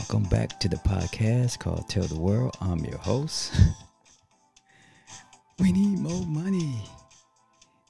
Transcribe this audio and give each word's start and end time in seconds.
Welcome 0.00 0.30
back 0.30 0.58
to 0.60 0.68
the 0.68 0.76
podcast 0.76 1.58
called 1.58 1.86
Tell 1.90 2.04
the 2.04 2.18
World. 2.18 2.56
I'm 2.62 2.78
your 2.78 2.96
host. 2.96 3.52
we 5.58 5.72
need 5.72 5.98
more 5.98 6.24
money. 6.24 6.82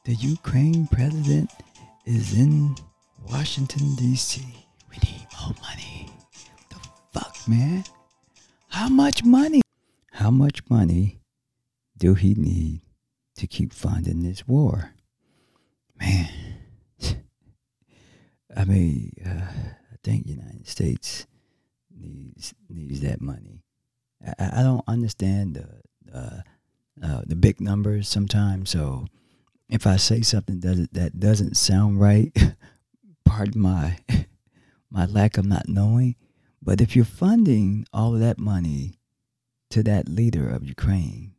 The 0.05 0.15
Ukraine 0.15 0.89
president 0.89 1.51
is 2.05 2.37
in 2.37 2.75
Washington, 3.31 3.95
D.C. 3.95 4.43
We 4.91 4.97
need 4.97 5.27
more 5.41 5.55
money. 5.63 6.11
The 6.71 6.81
fuck, 7.13 7.37
man? 7.47 7.85
How 8.69 8.89
much 8.89 9.25
money? 9.25 9.63
How 10.11 10.33
much 10.33 10.69
money 10.69 11.21
do 11.97 12.15
he 12.15 12.35
need 12.35 12.83
to 13.37 13.47
keep 13.47 13.73
funding 13.73 14.25
this 14.25 14.49
war? 14.49 14.95
Man. 15.99 16.29
I 18.57 18.65
mean, 18.65 19.13
uh, 19.25 19.47
I 19.93 19.97
think 20.03 20.27
United 20.27 20.67
States 20.67 21.27
needs 22.01 22.55
needs 22.69 23.01
that 23.01 23.21
money. 23.21 23.63
I, 24.39 24.61
I 24.61 24.63
don't 24.63 24.85
understand 24.87 25.55
the 25.55 26.17
uh, 26.17 26.41
uh, 27.03 27.23
the 27.27 27.37
big 27.37 27.61
numbers 27.61 28.09
sometimes. 28.09 28.71
So 28.71 29.07
if 29.69 29.87
I 29.87 29.97
say 29.97 30.23
something 30.23 30.61
that 30.61 30.89
that 30.93 31.21
doesn't 31.21 31.57
sound 31.57 32.01
right, 32.01 32.33
pardon 33.25 33.63
my 33.63 33.99
my 34.91 35.07
lack 35.07 35.39
of 35.39 35.47
not 35.47 35.69
knowing. 35.69 36.17
But 36.63 36.81
if 36.81 36.95
you're 36.95 37.05
funding 37.05 37.87
all 37.93 38.15
of 38.15 38.21
that 38.21 38.39
money 38.39 38.99
to 39.71 39.83
that 39.85 40.09
leader 40.09 40.49
of 40.49 40.65
Ukraine, 40.65 41.33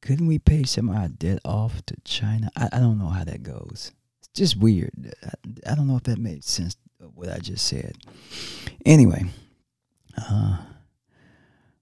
couldn't 0.00 0.28
we 0.28 0.38
pay 0.38 0.62
some 0.62 0.88
of 0.88 0.96
our 0.96 1.08
debt 1.08 1.40
off 1.44 1.84
to 1.86 1.96
China? 2.04 2.50
I, 2.56 2.68
I 2.72 2.78
don't 2.78 2.98
know 2.98 3.08
how 3.08 3.24
that 3.24 3.42
goes. 3.42 3.92
It's 4.20 4.28
just 4.34 4.56
weird. 4.56 4.92
I, 5.24 5.72
I 5.72 5.74
don't 5.74 5.88
know 5.88 5.96
if 5.96 6.04
that 6.04 6.18
made 6.18 6.44
sense 6.44 6.76
what 7.14 7.28
I 7.28 7.38
just 7.38 7.66
said. 7.66 7.96
Anyway, 8.84 9.24
uh, 10.18 10.58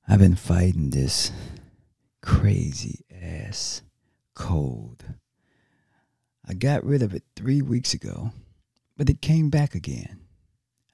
I've 0.06 0.19
been 0.19 0.37
fighting 0.37 0.91
this 0.91 1.33
crazy 2.23 3.05
ass 3.23 3.83
cold. 4.34 5.05
I 6.47 6.55
got 6.55 6.84
rid 6.84 7.03
of 7.03 7.15
it 7.15 7.25
three 7.37 7.61
weeks 7.61 7.92
ago, 7.92 8.33
but 8.97 9.11
it 9.11 9.20
came 9.20 9.51
back 9.51 9.75
again. 9.75 10.20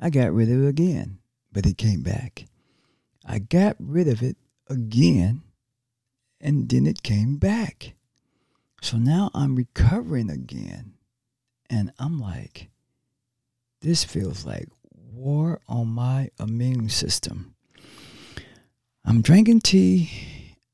I 0.00 0.10
got 0.10 0.32
rid 0.32 0.50
of 0.50 0.64
it 0.64 0.68
again, 0.68 1.18
but 1.52 1.66
it 1.66 1.78
came 1.78 2.02
back. 2.02 2.46
I 3.24 3.38
got 3.38 3.76
rid 3.78 4.08
of 4.08 4.22
it 4.22 4.36
again, 4.68 5.42
and 6.40 6.68
then 6.68 6.86
it 6.86 7.02
came 7.02 7.36
back. 7.36 7.94
So 8.82 8.98
now 8.98 9.30
I'm 9.32 9.56
recovering 9.56 10.28
again. 10.28 10.94
And 11.70 11.92
I'm 11.98 12.20
like, 12.20 12.68
this 13.84 14.02
feels 14.02 14.46
like 14.46 14.66
war 15.12 15.60
on 15.68 15.86
my 15.88 16.30
immune 16.40 16.88
system. 16.88 17.54
I'm 19.04 19.20
drinking 19.20 19.60
tea. 19.60 20.10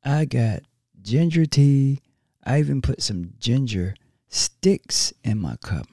I 0.04 0.24
got 0.26 0.60
ginger 1.02 1.44
tea. 1.44 2.00
I 2.44 2.60
even 2.60 2.80
put 2.80 3.02
some 3.02 3.34
ginger 3.40 3.96
sticks 4.28 5.12
in 5.24 5.38
my 5.38 5.56
cup. 5.56 5.86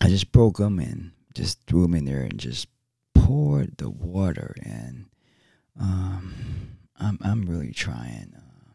I 0.00 0.08
just 0.08 0.32
broke 0.32 0.56
them 0.56 0.78
and 0.78 1.12
just 1.34 1.60
threw 1.66 1.82
them 1.82 1.94
in 1.94 2.06
there 2.06 2.22
and 2.22 2.38
just 2.38 2.66
poured 3.14 3.76
the 3.76 3.90
water 3.90 4.56
and 4.64 5.10
um, 5.78 6.34
I'm 6.98 7.18
I'm 7.22 7.44
really 7.44 7.72
trying. 7.72 8.32
Um, 8.34 8.74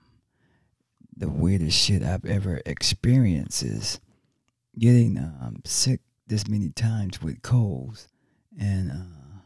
the 1.18 1.30
weirdest 1.30 1.78
shit 1.78 2.04
I've 2.04 2.26
ever 2.26 2.62
experienced 2.64 3.64
is 3.64 4.00
getting 4.78 5.18
um, 5.18 5.62
sick 5.66 6.02
this 6.28 6.48
many 6.48 6.70
times 6.70 7.22
with 7.22 7.42
colds, 7.42 8.08
and 8.60 8.92
uh, 8.92 9.40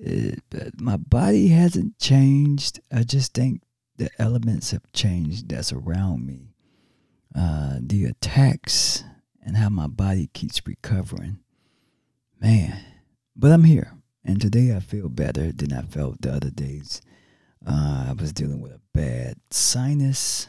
it, 0.00 0.42
my 0.80 0.96
body 0.96 1.48
hasn't 1.48 1.98
changed. 1.98 2.80
I 2.92 3.02
just 3.02 3.34
think 3.34 3.62
the 3.96 4.10
elements 4.18 4.70
have 4.70 4.90
changed 4.92 5.48
that's 5.48 5.72
around 5.72 6.24
me. 6.26 6.54
Uh, 7.34 7.78
the 7.80 8.04
attacks 8.04 9.04
and 9.44 9.56
how 9.56 9.68
my 9.68 9.86
body 9.86 10.28
keeps 10.32 10.66
recovering. 10.66 11.38
Man, 12.40 12.78
but 13.36 13.50
I'm 13.52 13.64
here. 13.64 13.92
And 14.24 14.40
today 14.40 14.74
I 14.74 14.80
feel 14.80 15.08
better 15.08 15.52
than 15.52 15.72
I 15.72 15.82
felt 15.82 16.20
the 16.20 16.32
other 16.32 16.50
days. 16.50 17.00
Uh, 17.66 18.06
I 18.08 18.12
was 18.12 18.32
dealing 18.32 18.60
with 18.60 18.72
a 18.72 18.80
bad 18.94 19.36
sinus 19.50 20.48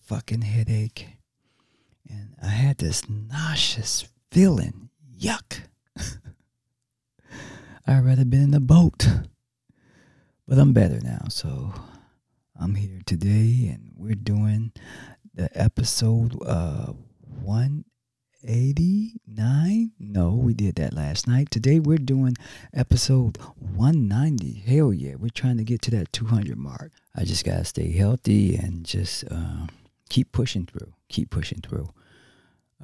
fucking 0.00 0.42
headache. 0.42 1.06
And 2.08 2.34
I 2.42 2.48
had 2.48 2.78
this 2.78 3.08
nauseous 3.08 4.08
feeling. 4.32 4.88
Yuck. 5.20 5.60
I'd 7.86 8.02
rather 8.02 8.24
been 8.24 8.44
in 8.44 8.54
a 8.54 8.60
boat. 8.60 9.06
But 10.48 10.58
I'm 10.58 10.72
better 10.72 11.00
now, 11.02 11.26
so 11.28 11.74
I'm 12.58 12.76
here 12.76 13.00
today 13.04 13.68
and 13.74 13.92
we're 13.94 14.14
doing 14.14 14.72
the 15.34 15.50
episode 15.54 16.34
uh 16.46 16.94
189. 17.42 19.92
No, 19.98 20.30
we 20.30 20.54
did 20.54 20.76
that 20.76 20.94
last 20.94 21.28
night. 21.28 21.50
Today 21.50 21.78
we're 21.78 21.98
doing 21.98 22.34
episode 22.72 23.36
190. 23.58 24.62
Hell 24.66 24.94
yeah, 24.94 25.16
we're 25.16 25.28
trying 25.28 25.58
to 25.58 25.64
get 25.64 25.82
to 25.82 25.90
that 25.90 26.10
200 26.10 26.56
mark. 26.56 26.92
I 27.14 27.24
just 27.24 27.44
got 27.44 27.58
to 27.58 27.66
stay 27.66 27.92
healthy 27.92 28.56
and 28.56 28.86
just 28.86 29.24
uh, 29.30 29.66
keep 30.08 30.32
pushing 30.32 30.64
through. 30.64 30.94
Keep 31.10 31.28
pushing 31.28 31.60
through. 31.60 31.90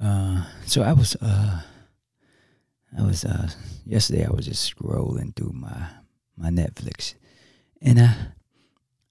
Uh, 0.01 0.45
so 0.65 0.83
I 0.83 0.93
was, 0.93 1.17
uh, 1.17 1.61
I 2.97 3.03
was, 3.03 3.25
uh, 3.25 3.51
yesterday 3.85 4.25
I 4.25 4.31
was 4.31 4.47
just 4.47 4.75
scrolling 4.77 5.35
through 5.35 5.53
my, 5.53 5.89
my 6.37 6.51
Netflix 6.51 7.15
and 7.83 8.01
I, 8.01 8.15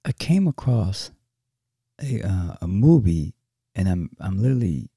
I 0.06 0.12
came 0.14 0.48
across 0.48 1.12
a, 2.02 2.22
uh, 2.22 2.56
a 2.62 2.68
movie 2.68 3.34
and 3.76 3.90
I'm, 3.90 4.10
I'm 4.20 4.42
literally 4.42 4.90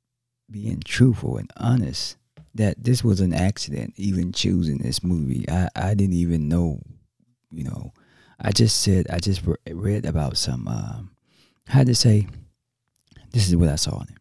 being 0.50 0.80
truthful 0.84 1.36
and 1.36 1.50
honest 1.56 2.16
that 2.54 2.82
this 2.82 3.02
was 3.04 3.20
an 3.20 3.32
accident 3.32 3.94
even 3.96 4.32
choosing 4.32 4.78
this 4.78 5.02
movie. 5.02 5.48
I, 5.48 5.68
I 5.74 5.94
didn't 5.94 6.14
even 6.16 6.48
know, 6.48 6.80
you 7.50 7.64
know, 7.64 7.92
I 8.40 8.52
just 8.52 8.80
said, 8.80 9.06
I 9.10 9.18
just 9.18 9.42
read 9.70 10.06
about 10.06 10.36
some, 10.36 10.66
um, 10.66 11.10
how 11.66 11.84
to 11.84 11.94
say, 11.94 12.26
this 13.32 13.48
is 13.48 13.56
what 13.56 13.68
I 13.68 13.76
saw 13.76 13.96
on 13.96 14.06
it. 14.10 14.19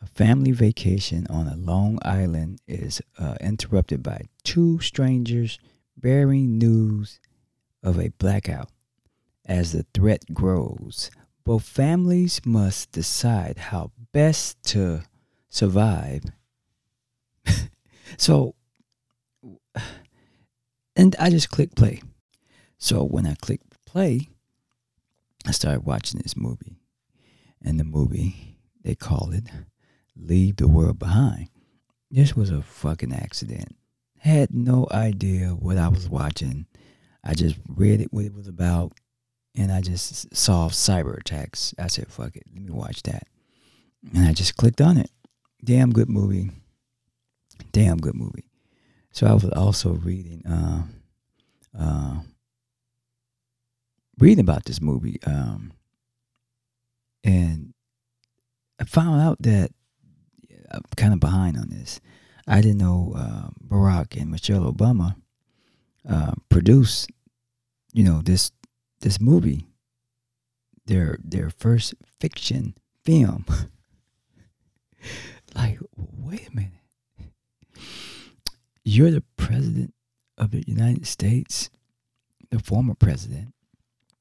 A 0.00 0.06
family 0.06 0.52
vacation 0.52 1.26
on 1.28 1.48
a 1.48 1.56
Long 1.56 1.98
Island 2.02 2.60
is 2.68 3.02
uh, 3.18 3.36
interrupted 3.40 4.02
by 4.02 4.28
two 4.44 4.78
strangers 4.80 5.58
bearing 5.96 6.58
news 6.58 7.20
of 7.82 7.98
a 7.98 8.10
blackout. 8.10 8.70
As 9.44 9.72
the 9.72 9.86
threat 9.94 10.24
grows, 10.32 11.10
both 11.44 11.64
families 11.64 12.40
must 12.44 12.92
decide 12.92 13.58
how 13.58 13.92
best 14.12 14.62
to 14.64 15.02
survive. 15.48 16.22
so, 18.18 18.54
and 20.94 21.16
I 21.18 21.30
just 21.30 21.50
click 21.50 21.74
play. 21.74 22.02
So 22.76 23.02
when 23.02 23.26
I 23.26 23.34
click 23.34 23.60
play, 23.86 24.28
I 25.46 25.50
started 25.50 25.86
watching 25.86 26.20
this 26.20 26.36
movie. 26.36 26.76
And 27.62 27.80
the 27.80 27.84
movie, 27.84 28.58
they 28.84 28.94
call 28.94 29.32
it 29.32 29.44
leave 30.18 30.56
the 30.56 30.68
world 30.68 30.98
behind. 30.98 31.48
This 32.10 32.34
was 32.34 32.50
a 32.50 32.62
fucking 32.62 33.12
accident. 33.12 33.76
Had 34.18 34.52
no 34.52 34.86
idea 34.90 35.50
what 35.50 35.78
I 35.78 35.88
was 35.88 36.08
watching. 36.08 36.66
I 37.22 37.34
just 37.34 37.56
read 37.68 38.00
it 38.00 38.12
what 38.12 38.24
it 38.24 38.34
was 38.34 38.48
about 38.48 38.92
and 39.54 39.72
I 39.72 39.80
just 39.80 40.34
saw 40.34 40.68
cyber 40.68 41.18
attacks. 41.18 41.74
I 41.78 41.88
said, 41.88 42.08
fuck 42.08 42.36
it, 42.36 42.44
let 42.54 42.62
me 42.62 42.70
watch 42.70 43.02
that. 43.04 43.26
And 44.14 44.26
I 44.26 44.32
just 44.32 44.56
clicked 44.56 44.80
on 44.80 44.96
it. 44.96 45.10
Damn 45.64 45.92
good 45.92 46.08
movie. 46.08 46.50
Damn 47.72 47.98
good 47.98 48.14
movie. 48.14 48.48
So 49.10 49.26
I 49.26 49.32
was 49.32 49.44
also 49.50 49.94
reading 49.94 50.46
uh, 50.46 50.82
uh, 51.78 52.20
reading 54.18 54.40
about 54.40 54.64
this 54.64 54.80
movie. 54.80 55.18
Um, 55.26 55.72
and 57.24 57.74
I 58.80 58.84
found 58.84 59.20
out 59.20 59.42
that 59.42 59.72
Kind 60.96 61.12
of 61.12 61.20
behind 61.20 61.56
on 61.56 61.68
this. 61.70 62.00
I 62.46 62.62
didn't 62.62 62.78
know 62.78 63.12
uh, 63.14 63.48
Barack 63.66 64.18
and 64.18 64.30
Michelle 64.30 64.72
Obama 64.72 65.16
uh, 66.08 66.32
produced, 66.48 67.10
you 67.92 68.02
know, 68.02 68.22
this 68.22 68.50
this 69.00 69.20
movie, 69.20 69.66
their 70.86 71.18
their 71.22 71.50
first 71.50 71.94
fiction 72.18 72.74
film. 73.04 73.44
like, 75.54 75.78
wait 75.96 76.48
a 76.48 76.56
minute, 76.56 76.72
you're 78.82 79.10
the 79.10 79.24
president 79.36 79.92
of 80.38 80.50
the 80.50 80.64
United 80.66 81.06
States, 81.06 81.68
the 82.50 82.58
former 82.58 82.94
president. 82.94 83.52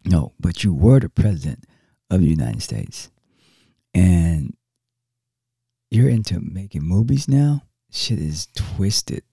No, 0.03 0.33
but 0.37 0.65
you 0.65 0.73
were 0.73 0.99
the 0.99 1.09
president 1.09 1.63
of 2.09 2.19
the 2.19 2.27
United 2.27 2.61
States, 2.61 3.09
and 3.93 4.56
you're 5.89 6.09
into 6.09 6.39
making 6.39 6.83
movies 6.83 7.27
now, 7.27 7.63
shit 7.89 8.19
is 8.19 8.47
twisted 8.55 9.23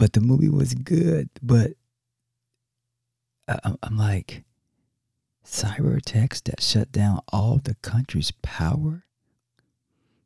but 0.00 0.14
the 0.14 0.20
movie 0.22 0.48
was 0.48 0.72
good. 0.72 1.28
But 1.42 1.72
I'm 3.46 3.98
like, 3.98 4.44
cyber 5.44 5.94
attacks 5.98 6.40
that 6.42 6.62
shut 6.62 6.90
down 6.90 7.20
all 7.30 7.60
the 7.62 7.76
country's 7.82 8.32
power, 8.40 9.04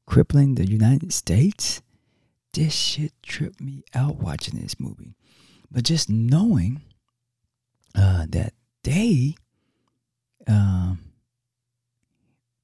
crippling 0.07 0.55
the 0.55 0.65
United 0.65 1.13
States. 1.13 1.83
This 2.53 2.73
shit 2.73 3.13
tripped 3.21 3.61
me 3.61 3.83
out 3.97 4.15
watching 4.19 4.61
this 4.61 4.79
movie. 4.79 5.17
But 5.73 5.83
just 5.83 6.09
knowing 6.09 6.83
uh, 7.97 8.27
that 8.29 8.53
they 8.85 9.35
um, 10.47 11.01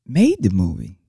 made 0.06 0.44
the 0.44 0.50
movie. 0.50 0.99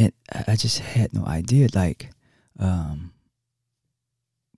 And 0.00 0.14
I 0.48 0.56
just 0.56 0.78
had 0.78 1.12
no 1.12 1.26
idea. 1.26 1.68
Like, 1.74 2.10
um, 2.58 3.12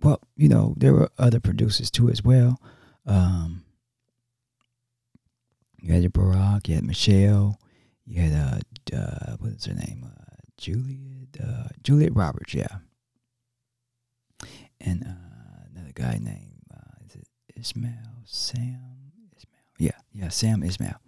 well, 0.00 0.20
you 0.36 0.48
know, 0.48 0.74
there 0.76 0.92
were 0.92 1.10
other 1.18 1.40
producers 1.40 1.90
too 1.90 2.08
as 2.10 2.22
well. 2.22 2.60
Um, 3.06 3.64
you 5.80 5.92
had 5.92 6.04
Barack, 6.12 6.68
you 6.68 6.76
had 6.76 6.84
Michelle, 6.84 7.58
you 8.06 8.22
had 8.22 8.32
uh, 8.32 8.96
uh 8.96 9.36
what 9.40 9.50
is 9.50 9.64
her 9.64 9.74
name? 9.74 10.06
Uh, 10.06 10.36
Juliet, 10.56 11.36
uh, 11.42 11.68
Juliet 11.82 12.14
Roberts, 12.14 12.54
yeah, 12.54 12.78
and 14.80 15.02
uh, 15.02 15.66
another 15.74 15.90
guy 15.92 16.20
named 16.22 16.62
uh, 16.72 17.04
is 17.04 17.16
it 17.16 17.26
Esmail 17.60 18.22
Sam 18.24 19.10
Esmail? 19.36 19.80
Yeah, 19.80 19.98
yeah, 20.12 20.28
Sam 20.28 20.62
Esmail. 20.62 20.98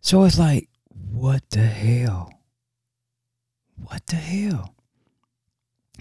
So 0.00 0.22
it's 0.22 0.38
like, 0.38 0.68
what 1.10 1.50
the 1.50 1.66
hell? 1.66 2.37
What 3.84 4.06
the 4.06 4.16
hell? 4.16 4.74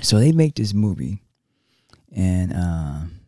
So 0.02 0.20
they 0.20 0.32
make 0.32 0.56
this 0.56 0.74
movie, 0.74 1.22
and 2.16 2.54
um, 2.54 3.20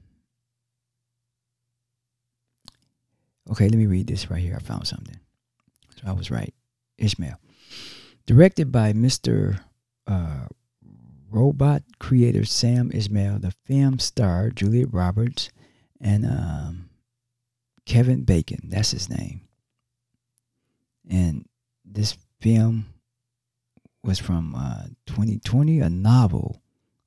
okay, 3.52 3.68
let 3.68 3.78
me 3.78 3.88
read 3.88 4.08
this 4.08 4.30
right 4.30 4.42
here. 4.42 4.56
I 4.56 4.60
found 4.60 4.88
something. 4.88 5.20
So 5.96 6.08
I 6.08 6.12
was 6.12 6.30
right. 6.30 6.54
Ishmael, 6.98 7.40
directed 8.28 8.72
by 8.72 8.94
Mr. 8.94 9.62
Uh, 10.06 10.48
robot 11.32 11.84
creator 12.00 12.46
Sam 12.46 12.90
Esmail, 12.92 13.42
the 13.42 13.54
film 13.66 14.00
star 14.00 14.50
Juliet 14.50 14.92
Roberts 14.92 15.50
and 16.02 16.26
um, 16.26 16.90
Kevin 17.86 18.24
Bacon. 18.24 18.70
That's 18.70 18.92
his 18.92 19.10
name. 19.10 19.42
And 21.10 21.48
this 21.86 22.18
film 22.40 22.86
was 24.04 24.20
from 24.20 24.56
uh, 24.56 24.86
2020, 25.06 25.80
a 25.80 25.90
novel 25.90 26.62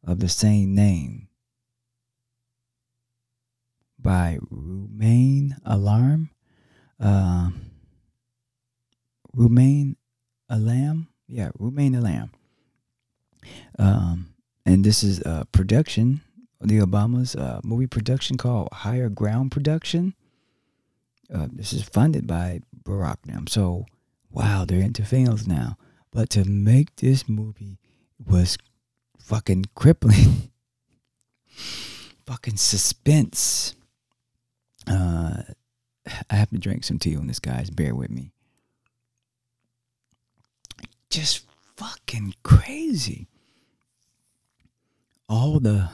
of 0.05 0.21
the 0.21 0.29
same 0.29 0.75
name 0.75 1.29
by 3.99 4.39
Rumain 4.51 5.57
Alarm. 5.65 6.31
Uh, 7.01 7.51
Rumain 9.37 9.97
Alam? 10.49 11.09
Yeah, 11.29 11.51
Rumain 11.59 11.97
Alam. 11.97 12.31
Um, 13.79 14.35
and 14.67 14.85
this 14.85 15.03
is 15.03 15.21
a 15.21 15.47
production, 15.53 16.21
the 16.61 16.79
Obama's 16.79 17.35
uh, 17.35 17.61
movie 17.65 17.87
production 17.87 18.37
called 18.37 18.69
Higher 18.73 19.09
Ground 19.09 19.51
Production. 19.51 20.15
Uh, 21.33 21.49
this 21.51 21.73
is 21.73 21.83
funded 21.83 22.27
by 22.27 22.61
Barack 22.85 23.17
now. 23.25 23.41
So, 23.49 23.87
wow, 24.31 24.65
they're 24.67 24.81
into 24.81 25.05
films 25.05 25.49
now. 25.49 25.77
But 26.13 26.31
to 26.31 26.45
make 26.45 26.97
this 26.97 27.29
movie 27.29 27.79
was 28.25 28.59
fucking 29.19 29.67
crippling. 29.75 30.51
fucking 32.27 32.57
suspense. 32.57 33.75
Uh, 34.87 35.43
I 36.31 36.35
have 36.35 36.51
to 36.51 36.59
drink 36.59 36.85
some 36.85 36.99
tea 36.99 37.17
on 37.17 37.27
this, 37.27 37.39
guys. 37.39 37.71
Bear 37.71 37.95
with 37.95 38.11
me. 38.11 38.33
Just 41.11 41.47
fucking 41.77 42.35
crazy. 42.43 43.29
All 45.29 45.61
the 45.61 45.91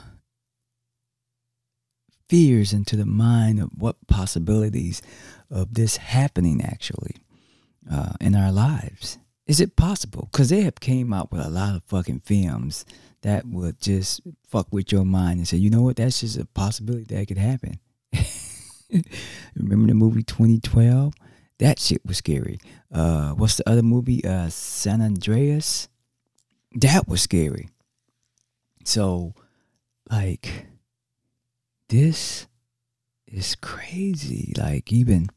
fears 2.27 2.73
into 2.73 2.95
the 2.95 3.05
mind 3.05 3.59
of 3.59 3.69
what 3.77 4.07
possibilities 4.07 5.01
of 5.49 5.73
this 5.73 5.97
happening 5.97 6.61
actually 6.63 7.15
uh, 7.89 8.13
in 8.21 8.35
our 8.35 8.51
lives. 8.51 9.17
Is 9.49 9.59
it 9.59 9.75
possible? 9.75 10.29
Because 10.31 10.49
they 10.49 10.61
have 10.61 10.79
came 10.79 11.11
out 11.11 11.31
with 11.31 11.43
a 11.43 11.49
lot 11.49 11.75
of 11.75 11.83
fucking 11.85 12.19
films 12.19 12.85
that 13.23 13.47
would 13.47 13.81
just 13.81 14.21
fuck 14.47 14.67
with 14.71 14.91
your 14.91 15.03
mind 15.03 15.39
and 15.39 15.47
say, 15.47 15.57
you 15.57 15.71
know 15.71 15.81
what, 15.81 15.95
that's 15.95 16.19
just 16.19 16.37
a 16.37 16.45
possibility 16.45 17.05
that 17.05 17.27
could 17.27 17.39
happen. 17.39 17.79
Remember 19.55 19.87
the 19.87 19.95
movie 19.95 20.21
2012? 20.21 21.15
That 21.57 21.79
shit 21.79 22.05
was 22.05 22.17
scary. 22.17 22.59
Uh, 22.93 23.31
what's 23.31 23.57
the 23.57 23.67
other 23.67 23.81
movie? 23.81 24.23
Uh, 24.23 24.49
San 24.49 25.01
Andreas. 25.01 25.89
That 26.75 27.07
was 27.07 27.23
scary. 27.23 27.69
So, 28.85 29.33
like, 30.11 30.67
this 31.87 32.45
is 33.25 33.55
crazy. 33.55 34.53
Like, 34.55 34.93
even 34.93 35.27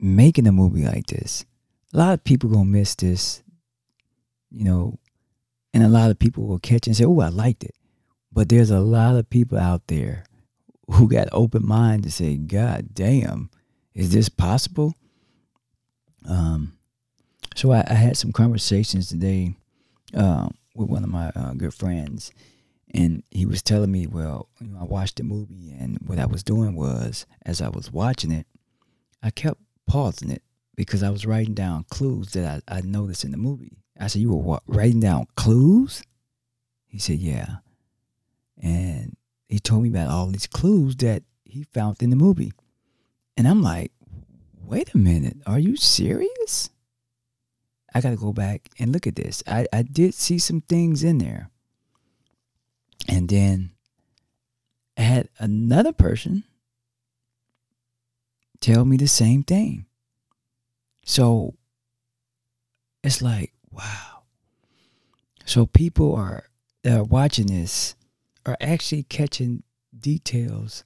making 0.00 0.48
a 0.48 0.52
movie 0.52 0.84
like 0.84 1.06
this, 1.06 1.46
a 1.96 1.98
lot 1.98 2.12
of 2.12 2.24
people 2.24 2.50
gonna 2.50 2.66
miss 2.66 2.94
this, 2.94 3.42
you 4.50 4.64
know, 4.64 4.98
and 5.72 5.82
a 5.82 5.88
lot 5.88 6.10
of 6.10 6.18
people 6.18 6.46
will 6.46 6.58
catch 6.58 6.86
and 6.86 6.94
say, 6.94 7.06
"Oh, 7.06 7.20
I 7.20 7.30
liked 7.30 7.64
it," 7.64 7.74
but 8.30 8.50
there's 8.50 8.70
a 8.70 8.80
lot 8.80 9.16
of 9.16 9.30
people 9.30 9.56
out 9.56 9.86
there 9.86 10.24
who 10.90 11.08
got 11.08 11.28
open 11.32 11.66
mind 11.66 12.02
to 12.02 12.10
say, 12.10 12.36
"God 12.36 12.88
damn, 12.92 13.48
is 13.94 14.12
this 14.12 14.28
possible?" 14.28 14.92
Um, 16.26 16.76
so 17.54 17.72
I, 17.72 17.82
I 17.88 17.94
had 17.94 18.18
some 18.18 18.30
conversations 18.32 19.08
today 19.08 19.54
um, 20.12 20.54
with 20.74 20.90
one 20.90 21.02
of 21.02 21.08
my 21.08 21.30
uh, 21.30 21.54
good 21.54 21.72
friends, 21.72 22.30
and 22.92 23.22
he 23.30 23.46
was 23.46 23.62
telling 23.62 23.90
me, 23.90 24.06
"Well, 24.06 24.50
you 24.60 24.66
know, 24.68 24.80
I 24.80 24.84
watched 24.84 25.16
the 25.16 25.22
movie, 25.22 25.74
and 25.78 25.98
what 26.04 26.18
I 26.18 26.26
was 26.26 26.42
doing 26.42 26.74
was, 26.74 27.24
as 27.46 27.62
I 27.62 27.70
was 27.70 27.90
watching 27.90 28.32
it, 28.32 28.46
I 29.22 29.30
kept 29.30 29.62
pausing 29.86 30.30
it 30.30 30.42
because 30.76 31.02
I 31.02 31.10
was 31.10 31.26
writing 31.26 31.54
down 31.54 31.84
clues 31.90 32.32
that 32.32 32.62
I, 32.68 32.78
I 32.78 32.80
noticed 32.82 33.24
in 33.24 33.30
the 33.30 33.36
movie. 33.36 33.78
I 33.98 34.06
said, 34.06 34.22
You 34.22 34.30
were 34.30 34.42
what, 34.42 34.62
writing 34.66 35.00
down 35.00 35.26
clues? 35.36 36.02
He 36.86 36.98
said, 36.98 37.18
Yeah. 37.18 37.56
And 38.62 39.16
he 39.48 39.58
told 39.58 39.82
me 39.82 39.88
about 39.88 40.10
all 40.10 40.26
these 40.28 40.46
clues 40.46 40.96
that 40.96 41.22
he 41.44 41.64
found 41.72 42.02
in 42.02 42.10
the 42.10 42.16
movie. 42.16 42.52
And 43.36 43.48
I'm 43.48 43.62
like, 43.62 43.92
Wait 44.62 44.92
a 44.94 44.98
minute, 44.98 45.38
are 45.46 45.58
you 45.58 45.76
serious? 45.76 46.70
I 47.94 48.00
got 48.00 48.10
to 48.10 48.16
go 48.16 48.32
back 48.32 48.68
and 48.78 48.92
look 48.92 49.06
at 49.06 49.16
this. 49.16 49.42
I, 49.46 49.66
I 49.72 49.82
did 49.82 50.12
see 50.12 50.38
some 50.38 50.60
things 50.60 51.02
in 51.02 51.18
there. 51.18 51.50
And 53.08 53.28
then 53.28 53.70
I 54.98 55.02
had 55.02 55.28
another 55.38 55.92
person 55.92 56.44
tell 58.60 58.84
me 58.84 58.96
the 58.96 59.06
same 59.06 59.42
thing. 59.42 59.86
So 61.06 61.54
it's 63.02 63.22
like, 63.22 63.52
wow. 63.70 64.24
So 65.46 65.64
people 65.64 66.14
are 66.14 66.44
that 66.82 66.98
are 66.98 67.04
watching 67.04 67.46
this 67.46 67.94
are 68.44 68.56
actually 68.60 69.04
catching 69.04 69.62
details 69.98 70.84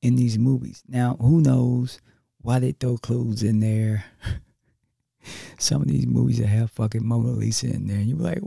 in 0.00 0.16
these 0.16 0.38
movies. 0.38 0.82
Now, 0.88 1.16
who 1.20 1.40
knows 1.40 2.00
why 2.40 2.58
they 2.58 2.72
throw 2.72 2.96
clues 2.96 3.42
in 3.42 3.60
there? 3.60 4.04
Some 5.58 5.82
of 5.82 5.88
these 5.88 6.06
movies 6.06 6.38
that 6.38 6.48
have 6.48 6.70
fucking 6.70 7.06
Mona 7.06 7.28
Lisa 7.28 7.66
in 7.68 7.86
there, 7.86 7.98
and 7.98 8.08
you're 8.08 8.18
like, 8.18 8.40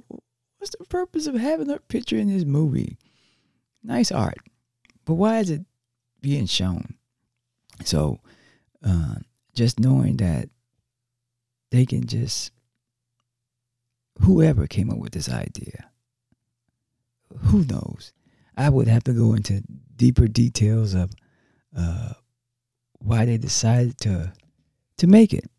what's 0.57 0.75
the 0.77 0.85
purpose 0.85 1.27
of 1.27 1.35
having 1.35 1.69
her 1.69 1.79
picture 1.79 2.17
in 2.17 2.27
this 2.27 2.43
movie? 2.43 2.97
Nice 3.83 4.11
art, 4.11 4.39
but 5.05 5.13
why 5.13 5.39
is 5.39 5.49
it 5.51 5.61
being 6.21 6.47
shown? 6.47 6.95
So, 7.83 8.19
uh, 8.83 9.15
just 9.53 9.79
knowing 9.79 10.17
that 10.17 10.49
they 11.75 11.85
can 11.85 12.05
just 12.05 12.51
whoever 14.21 14.65
came 14.67 14.89
up 14.89 14.97
with 14.97 15.11
this 15.11 15.29
idea 15.29 15.89
who 17.39 17.63
knows? 17.65 18.13
I 18.57 18.69
would 18.69 18.87
have 18.87 19.03
to 19.05 19.13
go 19.13 19.33
into 19.33 19.63
deeper 19.95 20.27
details 20.27 20.93
of 20.93 21.11
uh, 21.77 22.13
why 22.99 23.25
they 23.25 23.37
decided 23.37 23.97
to 23.99 24.33
to 24.97 25.07
make 25.07 25.33
it. 25.33 25.49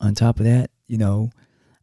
On 0.00 0.14
top 0.14 0.40
of 0.40 0.46
that 0.46 0.70
you 0.88 0.98
know 0.98 1.30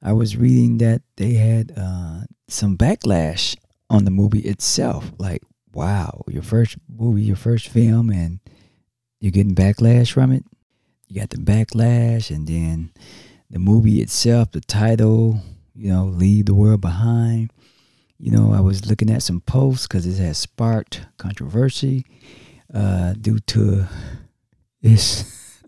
i 0.01 0.11
was 0.11 0.37
reading 0.37 0.77
that 0.77 1.01
they 1.15 1.33
had 1.33 1.71
uh, 1.75 2.21
some 2.47 2.77
backlash 2.77 3.55
on 3.89 4.05
the 4.05 4.11
movie 4.11 4.39
itself. 4.39 5.11
Like 5.17 5.43
wow 5.73 6.23
your 6.27 6.43
first 6.43 6.77
movie 6.89 7.21
your 7.21 7.35
first 7.35 7.67
film 7.67 8.09
and 8.09 8.39
you're 9.19 9.31
getting 9.31 9.55
backlash 9.55 10.11
from 10.11 10.31
it 10.31 10.43
you 11.09 11.19
got 11.19 11.31
the 11.31 11.37
backlash 11.37 12.33
and 12.33 12.47
then 12.47 12.91
the 13.49 13.59
movie 13.59 13.99
itself, 13.99 14.51
the 14.51 14.61
title, 14.61 15.41
you 15.75 15.91
know, 15.91 16.05
Leave 16.05 16.45
the 16.45 16.53
World 16.53 16.81
Behind. 16.81 17.51
you 18.19 18.31
know, 18.31 18.53
I 18.53 18.59
was 18.59 18.85
looking 18.85 19.09
at 19.09 19.23
some 19.23 19.41
posts 19.41 19.87
because 19.87 20.05
it 20.05 20.21
has 20.23 20.37
sparked 20.37 21.01
controversy 21.17 22.05
uh, 22.73 23.13
due 23.13 23.39
to 23.39 23.85
its 24.81 25.63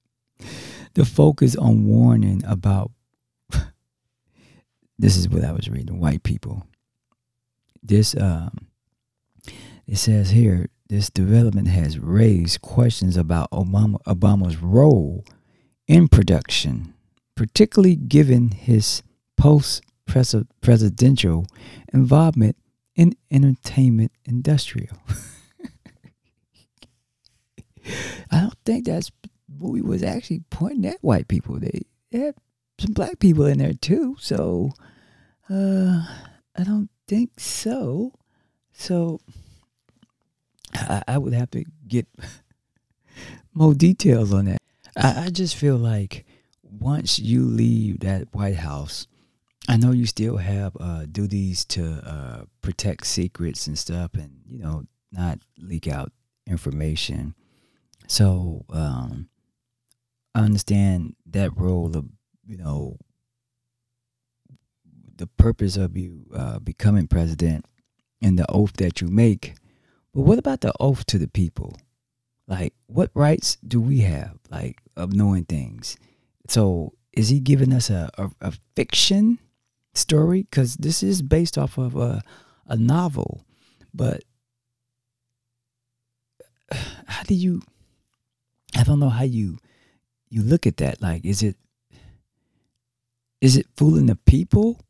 the 0.94 1.04
focus 1.04 1.56
on 1.56 1.86
warning 1.86 2.42
about. 2.46 2.90
this 4.98 5.16
is 5.16 5.28
what 5.28 5.44
I 5.44 5.52
was 5.52 5.68
reading. 5.68 6.00
White 6.00 6.22
people. 6.22 6.66
This 7.82 8.16
um, 8.16 8.68
it 9.86 9.96
says 9.96 10.30
here 10.30 10.68
this 10.88 11.10
development 11.10 11.68
has 11.68 11.98
raised 11.98 12.62
questions 12.62 13.16
about 13.16 13.50
Obama, 13.50 14.02
Obama's 14.04 14.56
role 14.58 15.24
in 15.86 16.08
production, 16.08 16.94
particularly 17.34 17.96
given 17.96 18.50
his 18.50 19.02
post 19.36 19.82
presidential 20.60 21.46
involvement 21.92 22.56
in 22.94 23.14
entertainment 23.30 24.12
industrial. 24.24 24.96
I 28.30 28.40
don't 28.40 28.58
think 28.64 28.86
that 28.86 29.10
movie 29.48 29.82
was 29.82 30.02
actually 30.02 30.42
pointing 30.50 30.86
at 30.86 31.02
white 31.02 31.28
people. 31.28 31.58
They, 31.58 31.82
they 32.10 32.18
had 32.18 32.34
some 32.78 32.92
black 32.92 33.18
people 33.18 33.46
in 33.46 33.58
there 33.58 33.74
too. 33.74 34.16
So 34.18 34.70
uh, 35.50 36.04
I 36.56 36.64
don't 36.64 36.90
think 37.06 37.38
so. 37.38 38.12
So 38.72 39.20
I, 40.86 41.02
I 41.08 41.18
would 41.18 41.32
have 41.32 41.50
to 41.52 41.64
get 41.86 42.06
more 43.54 43.74
details 43.74 44.32
on 44.32 44.46
that. 44.46 44.62
I, 44.96 45.24
I 45.26 45.30
just 45.30 45.56
feel 45.56 45.76
like 45.76 46.24
once 46.62 47.18
you 47.18 47.44
leave 47.44 48.00
that 48.00 48.34
White 48.34 48.56
House, 48.56 49.06
I 49.68 49.76
know 49.76 49.90
you 49.90 50.06
still 50.06 50.36
have 50.36 50.76
uh, 50.78 51.06
duties 51.10 51.64
to 51.66 52.00
uh, 52.06 52.44
protect 52.62 53.06
secrets 53.06 53.66
and 53.66 53.78
stuff, 53.78 54.12
and 54.14 54.40
you 54.48 54.60
know 54.60 54.84
not 55.10 55.40
leak 55.58 55.88
out 55.88 56.12
information. 56.46 57.34
So 58.06 58.64
um, 58.70 59.28
I 60.34 60.40
understand 60.40 61.16
that 61.26 61.56
role 61.56 61.96
of 61.96 62.06
you 62.46 62.58
know 62.58 62.98
the 65.16 65.26
purpose 65.26 65.76
of 65.76 65.96
you 65.96 66.26
uh, 66.34 66.58
becoming 66.58 67.06
president 67.06 67.64
and 68.22 68.38
the 68.38 68.50
oath 68.50 68.74
that 68.74 69.00
you 69.00 69.08
make. 69.08 69.54
But 70.16 70.22
what 70.22 70.38
about 70.38 70.62
the 70.62 70.72
oath 70.80 71.04
to 71.06 71.18
the 71.18 71.28
people? 71.28 71.76
Like, 72.48 72.72
what 72.86 73.10
rights 73.12 73.58
do 73.66 73.82
we 73.82 74.00
have, 74.00 74.38
like, 74.50 74.80
of 74.96 75.12
knowing 75.12 75.44
things? 75.44 75.98
So, 76.48 76.94
is 77.12 77.28
he 77.28 77.38
giving 77.38 77.72
us 77.72 77.90
a, 77.90 78.10
a, 78.16 78.30
a 78.40 78.52
fiction 78.74 79.38
story 79.96 80.42
because 80.42 80.76
this 80.76 81.02
is 81.02 81.22
based 81.22 81.58
off 81.58 81.78
of 81.78 81.96
a, 81.96 82.22
a 82.66 82.76
novel. 82.76 83.44
But 83.92 84.24
how 87.06 87.22
do 87.24 87.34
you? 87.34 87.62
I 88.76 88.82
don't 88.82 89.00
know 89.00 89.08
how 89.08 89.24
you 89.24 89.58
you 90.28 90.42
look 90.42 90.66
at 90.66 90.76
that. 90.78 91.00
Like, 91.00 91.24
is 91.24 91.42
it 91.42 91.56
is 93.40 93.56
it 93.56 93.66
fooling 93.76 94.06
the 94.06 94.16
people, 94.16 94.80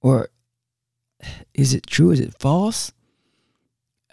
or 0.00 0.28
is 1.54 1.74
it 1.74 1.86
true? 1.86 2.10
Is 2.10 2.20
it 2.20 2.38
false? 2.38 2.92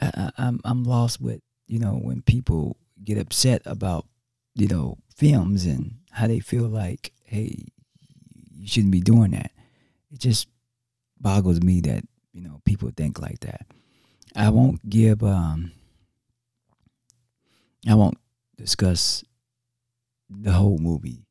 I, 0.02 0.32
I'm 0.38 0.60
I'm 0.64 0.84
lost 0.84 1.22
with 1.22 1.42
you 1.68 1.80
know 1.80 1.94
when 1.94 2.22
people 2.22 2.78
get 3.04 3.18
upset 3.18 3.62
about 3.66 4.06
you 4.54 4.68
know 4.68 4.98
films 5.16 5.66
and 5.66 5.96
how 6.12 6.28
they 6.28 6.40
feel 6.40 6.68
like 6.68 7.12
hey 7.24 7.66
you 8.52 8.68
shouldn't 8.68 8.92
be 8.92 9.02
doing 9.02 9.32
that 9.32 9.52
it 10.12 10.20
just 10.20 10.48
boggles 11.20 11.62
me 11.62 11.82
that 11.82 12.04
you 12.34 12.42
know 12.42 12.62
people 12.66 12.92
think 12.96 13.20
like 13.20 13.40
that. 13.42 13.66
I 14.36 14.50
won't 14.50 14.88
give 14.90 15.24
um 15.24 15.72
I 17.88 17.96
won't 17.96 18.18
discuss 18.58 19.24
the 20.30 20.52
whole 20.52 20.78
movie. 20.78 21.26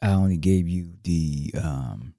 I 0.00 0.10
only 0.12 0.36
gave 0.36 0.68
you 0.68 0.94
the 1.02 1.52
um 1.62 2.14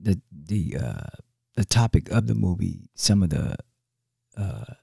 the 0.00 0.20
the 0.32 0.76
uh 0.82 1.16
the 1.56 1.64
topic 1.64 2.10
of 2.10 2.26
the 2.26 2.34
movie, 2.34 2.88
some 2.94 3.22
of 3.22 3.30
the 3.30 3.56
uh 4.40 4.74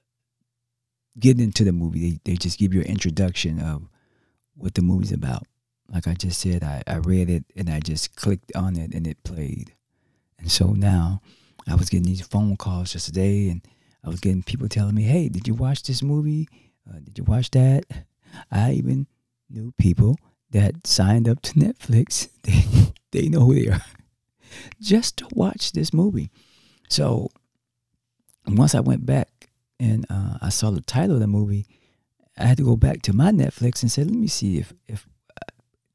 getting 1.18 1.42
into 1.42 1.64
the 1.64 1.72
movie, 1.72 2.10
they, 2.10 2.20
they 2.24 2.36
just 2.36 2.58
give 2.58 2.72
you 2.72 2.80
an 2.80 2.86
introduction 2.86 3.58
of 3.60 3.88
what 4.54 4.74
the 4.74 4.82
movie's 4.82 5.12
about. 5.12 5.46
Like 5.92 6.06
I 6.06 6.14
just 6.14 6.40
said, 6.40 6.62
I, 6.62 6.82
I 6.86 6.96
read 6.96 7.30
it 7.30 7.44
and 7.56 7.70
I 7.70 7.80
just 7.80 8.14
clicked 8.14 8.54
on 8.54 8.76
it 8.76 8.94
and 8.94 9.06
it 9.06 9.22
played. 9.24 9.74
And 10.38 10.50
so 10.50 10.68
now 10.68 11.20
I 11.66 11.74
was 11.74 11.88
getting 11.88 12.06
these 12.06 12.26
phone 12.26 12.56
calls 12.56 12.92
just 12.92 13.06
today, 13.06 13.48
and 13.48 13.62
I 14.04 14.08
was 14.08 14.20
getting 14.20 14.42
people 14.42 14.68
telling 14.68 14.94
me, 14.94 15.02
hey, 15.02 15.28
did 15.28 15.48
you 15.48 15.54
watch 15.54 15.82
this 15.82 16.02
movie? 16.02 16.48
Uh, 16.88 16.98
did 17.00 17.18
you 17.18 17.24
watch 17.24 17.50
that? 17.50 17.84
I 18.50 18.72
even 18.72 19.06
knew 19.50 19.72
people 19.78 20.16
that 20.50 20.86
signed 20.86 21.28
up 21.28 21.42
to 21.42 21.54
Netflix. 21.54 22.28
They, 23.10 23.22
they 23.22 23.28
know 23.30 23.40
who 23.40 23.54
they 23.54 23.70
are 23.70 23.82
just 24.82 25.16
to 25.18 25.28
watch 25.32 25.72
this 25.72 25.94
movie. 25.94 26.30
So 26.90 27.30
once 28.46 28.74
I 28.74 28.80
went 28.80 29.06
back 29.06 29.37
and 29.80 30.06
uh, 30.10 30.38
I 30.40 30.48
saw 30.48 30.70
the 30.70 30.80
title 30.80 31.14
of 31.16 31.20
the 31.20 31.26
movie, 31.26 31.66
I 32.36 32.44
had 32.44 32.56
to 32.58 32.64
go 32.64 32.76
back 32.76 33.02
to 33.02 33.12
my 33.12 33.30
Netflix 33.30 33.82
and 33.82 33.90
say, 33.90 34.04
let 34.04 34.14
me 34.14 34.28
see 34.28 34.58
if, 34.58 34.72
if 34.86 35.06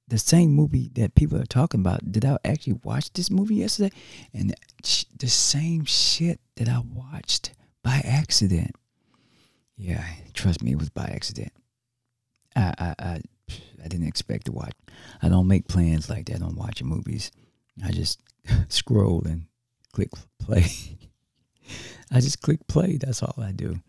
the 0.07 0.17
same 0.17 0.51
movie 0.51 0.91
that 0.93 1.15
people 1.15 1.39
are 1.39 1.45
talking 1.45 1.79
about. 1.79 2.11
Did 2.11 2.25
I 2.25 2.37
actually 2.45 2.79
watch 2.83 3.11
this 3.13 3.31
movie 3.31 3.55
yesterday? 3.55 3.95
And 4.33 4.53
the 5.17 5.27
same 5.27 5.85
shit 5.85 6.39
that 6.57 6.69
I 6.69 6.79
watched 6.79 7.53
by 7.83 8.01
accident. 8.05 8.75
Yeah, 9.75 10.05
trust 10.33 10.61
me, 10.61 10.73
it 10.73 10.77
was 10.77 10.89
by 10.89 11.05
accident. 11.05 11.51
I 12.55 12.73
I 12.77 12.95
I, 12.99 13.21
I 13.83 13.87
didn't 13.87 14.07
expect 14.07 14.45
to 14.45 14.51
watch. 14.51 14.73
I 15.21 15.29
don't 15.29 15.47
make 15.47 15.67
plans 15.67 16.09
like 16.09 16.25
that 16.27 16.41
on 16.41 16.55
watching 16.55 16.87
movies. 16.87 17.31
I 17.83 17.91
just 17.91 18.21
scroll 18.67 19.23
and 19.25 19.45
click 19.93 20.09
play. 20.39 20.65
I 22.13 22.19
just 22.19 22.41
click 22.41 22.67
play. 22.67 22.97
That's 22.97 23.23
all 23.23 23.35
I 23.41 23.51
do. 23.51 23.79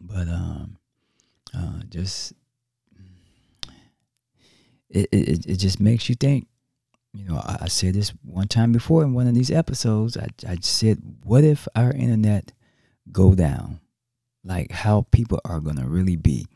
But 0.00 0.28
um, 0.28 0.78
uh, 1.56 1.80
just 1.88 2.32
it, 4.90 5.08
it, 5.12 5.46
it 5.46 5.56
just 5.56 5.80
makes 5.80 6.08
you 6.08 6.16
think. 6.16 6.48
You 7.12 7.28
know, 7.28 7.36
I, 7.36 7.58
I 7.62 7.68
said 7.68 7.94
this 7.94 8.12
one 8.24 8.48
time 8.48 8.72
before 8.72 9.02
in 9.02 9.14
one 9.14 9.26
of 9.26 9.34
these 9.34 9.50
episodes. 9.50 10.16
I, 10.16 10.28
I 10.46 10.58
said, 10.60 11.00
what 11.24 11.44
if 11.44 11.68
our 11.74 11.92
internet 11.92 12.52
go 13.10 13.34
down? 13.34 13.80
Like 14.44 14.70
how 14.70 15.06
people 15.10 15.40
are 15.44 15.60
to 15.60 15.84
really 15.86 16.16
be. 16.16 16.46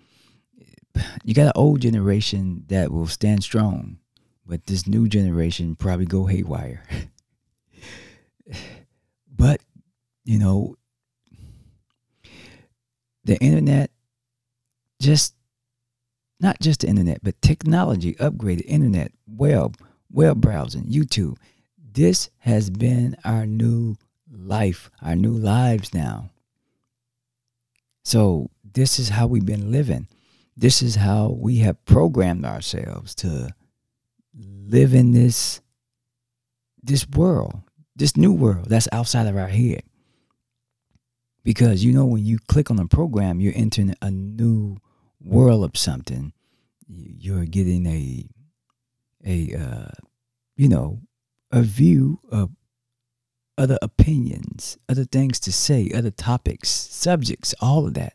You 1.24 1.34
got 1.34 1.46
an 1.46 1.52
old 1.54 1.80
generation 1.80 2.64
that 2.68 2.92
will 2.92 3.08
stand 3.08 3.42
strong, 3.42 3.98
but 4.46 4.66
this 4.66 4.86
new 4.86 5.08
generation 5.08 5.74
probably 5.74 6.06
go 6.06 6.26
haywire. 6.26 6.84
you 10.24 10.38
know, 10.38 10.76
the 13.24 13.36
internet 13.38 13.90
just 15.00 15.34
not 16.40 16.60
just 16.60 16.80
the 16.80 16.88
internet, 16.88 17.20
but 17.22 17.40
technology, 17.40 18.14
upgraded 18.14 18.64
internet, 18.66 19.12
web, 19.26 19.78
web 20.10 20.40
browsing, 20.40 20.84
YouTube. 20.84 21.36
This 21.92 22.28
has 22.38 22.70
been 22.70 23.16
our 23.24 23.46
new 23.46 23.96
life, 24.30 24.90
our 25.00 25.14
new 25.14 25.32
lives 25.32 25.94
now. 25.94 26.30
So, 28.04 28.50
this 28.74 28.98
is 28.98 29.08
how 29.10 29.26
we've 29.26 29.46
been 29.46 29.70
living. 29.70 30.08
This 30.56 30.82
is 30.82 30.96
how 30.96 31.36
we 31.38 31.58
have 31.58 31.82
programmed 31.84 32.44
ourselves 32.44 33.14
to 33.16 33.54
live 34.36 34.94
in 34.94 35.12
this 35.12 35.60
this 36.82 37.08
world, 37.08 37.62
this 37.96 38.16
new 38.16 38.32
world 38.32 38.66
that's 38.66 38.88
outside 38.92 39.26
of 39.26 39.36
our 39.36 39.48
head. 39.48 39.82
Because 41.44 41.84
you 41.84 41.92
know 41.92 42.06
when 42.06 42.24
you 42.24 42.38
click 42.48 42.70
on 42.70 42.78
a 42.78 42.86
program, 42.86 43.40
you're 43.40 43.52
entering 43.54 43.94
a 44.00 44.10
new 44.10 44.78
world 45.20 45.64
of 45.64 45.76
something, 45.76 46.32
you're 46.88 47.44
getting 47.44 47.86
a 47.86 48.26
a 49.26 49.54
uh, 49.54 49.90
you 50.56 50.68
know 50.68 51.00
a 51.52 51.62
view 51.62 52.20
of 52.30 52.50
other 53.56 53.78
opinions, 53.82 54.78
other 54.88 55.04
things 55.04 55.38
to 55.40 55.52
say, 55.52 55.90
other 55.94 56.10
topics, 56.10 56.68
subjects, 56.68 57.54
all 57.60 57.86
of 57.86 57.94
that. 57.94 58.14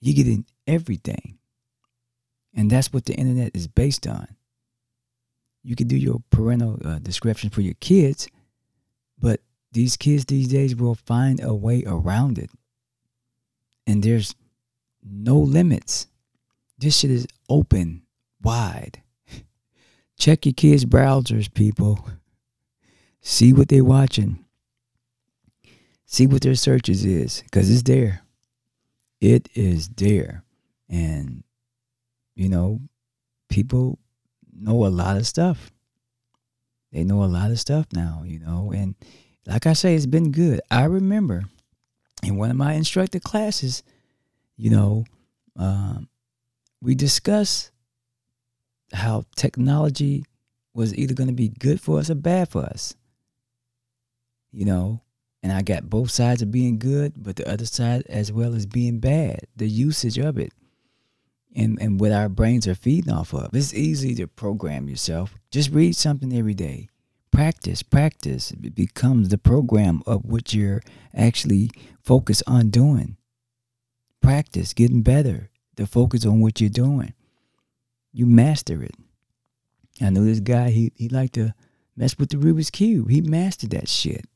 You're 0.00 0.14
getting 0.14 0.46
everything. 0.66 1.38
And 2.54 2.70
that's 2.70 2.92
what 2.92 3.04
the 3.04 3.14
internet 3.14 3.50
is 3.54 3.66
based 3.66 4.06
on. 4.06 4.28
You 5.62 5.76
can 5.76 5.88
do 5.88 5.96
your 5.96 6.22
parental 6.30 6.78
uh, 6.84 6.98
description 6.98 7.50
for 7.50 7.62
your 7.62 7.74
kids, 7.80 8.28
but 9.18 9.40
these 9.74 9.96
kids 9.96 10.24
these 10.24 10.48
days 10.48 10.74
will 10.74 10.94
find 10.94 11.42
a 11.42 11.52
way 11.52 11.82
around 11.86 12.38
it. 12.38 12.50
And 13.86 14.02
there's 14.02 14.34
no 15.02 15.36
limits. 15.36 16.06
This 16.78 16.98
shit 16.98 17.10
is 17.10 17.26
open, 17.48 18.02
wide. 18.42 19.02
Check 20.18 20.46
your 20.46 20.54
kids' 20.54 20.84
browsers, 20.84 21.52
people. 21.52 22.08
See 23.20 23.52
what 23.52 23.68
they're 23.68 23.84
watching. 23.84 24.44
See 26.06 26.26
what 26.26 26.42
their 26.42 26.54
searches 26.54 27.04
is, 27.04 27.42
because 27.42 27.70
it's 27.70 27.82
there. 27.82 28.22
It 29.20 29.48
is 29.54 29.88
there. 29.88 30.44
And, 30.88 31.42
you 32.36 32.48
know, 32.48 32.80
people 33.48 33.98
know 34.52 34.86
a 34.86 34.88
lot 34.88 35.16
of 35.16 35.26
stuff. 35.26 35.72
They 36.92 37.02
know 37.02 37.24
a 37.24 37.26
lot 37.26 37.50
of 37.50 37.58
stuff 37.58 37.86
now, 37.92 38.22
you 38.24 38.38
know, 38.38 38.72
and 38.72 38.94
like 39.46 39.66
I 39.66 39.72
say, 39.74 39.94
it's 39.94 40.06
been 40.06 40.32
good. 40.32 40.60
I 40.70 40.84
remember 40.84 41.44
in 42.22 42.36
one 42.36 42.50
of 42.50 42.56
my 42.56 42.74
instructor 42.74 43.20
classes, 43.20 43.82
you 44.56 44.70
know, 44.70 45.04
um, 45.56 46.08
we 46.80 46.94
discussed 46.94 47.70
how 48.92 49.24
technology 49.36 50.24
was 50.72 50.94
either 50.94 51.14
going 51.14 51.28
to 51.28 51.34
be 51.34 51.48
good 51.48 51.80
for 51.80 51.98
us 51.98 52.10
or 52.10 52.14
bad 52.14 52.48
for 52.48 52.62
us. 52.62 52.94
You 54.52 54.64
know, 54.64 55.00
and 55.42 55.52
I 55.52 55.62
got 55.62 55.90
both 55.90 56.10
sides 56.10 56.42
of 56.42 56.50
being 56.50 56.78
good, 56.78 57.14
but 57.16 57.36
the 57.36 57.48
other 57.48 57.66
side 57.66 58.04
as 58.08 58.32
well 58.32 58.54
as 58.54 58.66
being 58.66 58.98
bad, 58.98 59.40
the 59.56 59.68
usage 59.68 60.18
of 60.18 60.38
it. 60.38 60.52
And, 61.56 61.78
and 61.80 62.00
what 62.00 62.10
our 62.10 62.28
brains 62.28 62.66
are 62.66 62.74
feeding 62.74 63.12
off 63.12 63.32
of. 63.32 63.54
It's 63.54 63.72
easy 63.72 64.16
to 64.16 64.26
program 64.26 64.88
yourself. 64.88 65.34
Just 65.52 65.70
read 65.70 65.94
something 65.94 66.36
every 66.36 66.54
day. 66.54 66.88
Practice, 67.34 67.82
practice. 67.82 68.52
It 68.52 68.76
becomes 68.76 69.28
the 69.28 69.38
program 69.38 70.04
of 70.06 70.24
what 70.24 70.54
you're 70.54 70.82
actually 71.12 71.72
focused 72.00 72.44
on 72.46 72.70
doing. 72.70 73.16
Practice, 74.20 74.72
getting 74.72 75.02
better. 75.02 75.50
The 75.74 75.88
focus 75.88 76.24
on 76.24 76.40
what 76.40 76.60
you're 76.60 76.70
doing. 76.70 77.12
You 78.12 78.26
master 78.26 78.84
it. 78.84 78.94
I 80.00 80.10
know 80.10 80.24
this 80.24 80.38
guy, 80.38 80.70
he, 80.70 80.92
he 80.94 81.08
liked 81.08 81.34
to 81.34 81.54
mess 81.96 82.16
with 82.16 82.28
the 82.28 82.36
Rubik's 82.36 82.70
Cube. 82.70 83.10
He 83.10 83.20
mastered 83.20 83.70
that 83.70 83.88
shit. 83.88 84.26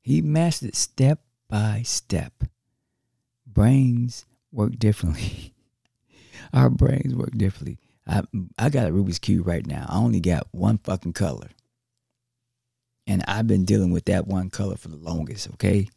He 0.00 0.22
mastered 0.22 0.68
it 0.68 0.76
step 0.76 1.18
by 1.48 1.82
step. 1.84 2.44
Brains 3.44 4.24
work 4.52 4.78
differently. 4.78 5.52
Our 6.52 6.70
brains 6.70 7.12
work 7.12 7.32
differently. 7.32 7.78
I 8.06 8.22
I 8.56 8.68
got 8.68 8.86
a 8.86 8.92
Rubik's 8.92 9.18
Cube 9.18 9.48
right 9.48 9.66
now. 9.66 9.86
I 9.88 9.96
only 9.96 10.20
got 10.20 10.46
one 10.52 10.78
fucking 10.78 11.14
color. 11.14 11.48
And 13.06 13.22
I've 13.28 13.46
been 13.46 13.64
dealing 13.64 13.92
with 13.92 14.06
that 14.06 14.26
one 14.26 14.50
color 14.50 14.76
for 14.76 14.88
the 14.88 14.96
longest, 14.96 15.48
okay? 15.54 15.88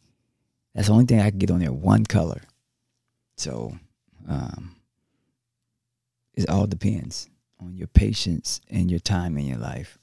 That's 0.74 0.88
the 0.88 0.92
only 0.92 1.06
thing 1.06 1.20
I 1.20 1.30
can 1.30 1.38
get 1.38 1.50
on 1.50 1.60
there, 1.60 1.72
one 1.72 2.04
color. 2.04 2.42
So 3.36 3.78
um 4.28 4.74
it 6.34 6.48
all 6.48 6.66
depends 6.66 7.28
on 7.60 7.76
your 7.76 7.88
patience 7.88 8.60
and 8.70 8.90
your 8.90 9.00
time 9.00 9.36
in 9.36 9.46
your 9.46 9.58
life. 9.58 9.98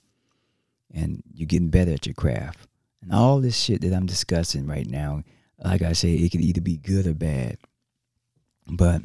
And 0.93 1.23
you're 1.33 1.47
getting 1.47 1.69
better 1.69 1.91
at 1.91 2.05
your 2.05 2.13
craft. 2.13 2.67
And 3.01 3.13
all 3.13 3.39
this 3.39 3.55
shit 3.57 3.81
that 3.81 3.93
I'm 3.93 4.05
discussing 4.05 4.67
right 4.67 4.87
now, 4.87 5.23
like 5.63 5.81
I 5.81 5.93
say, 5.93 6.13
it 6.13 6.31
could 6.31 6.41
either 6.41 6.61
be 6.61 6.77
good 6.77 7.07
or 7.07 7.13
bad. 7.13 7.57
But 8.67 9.01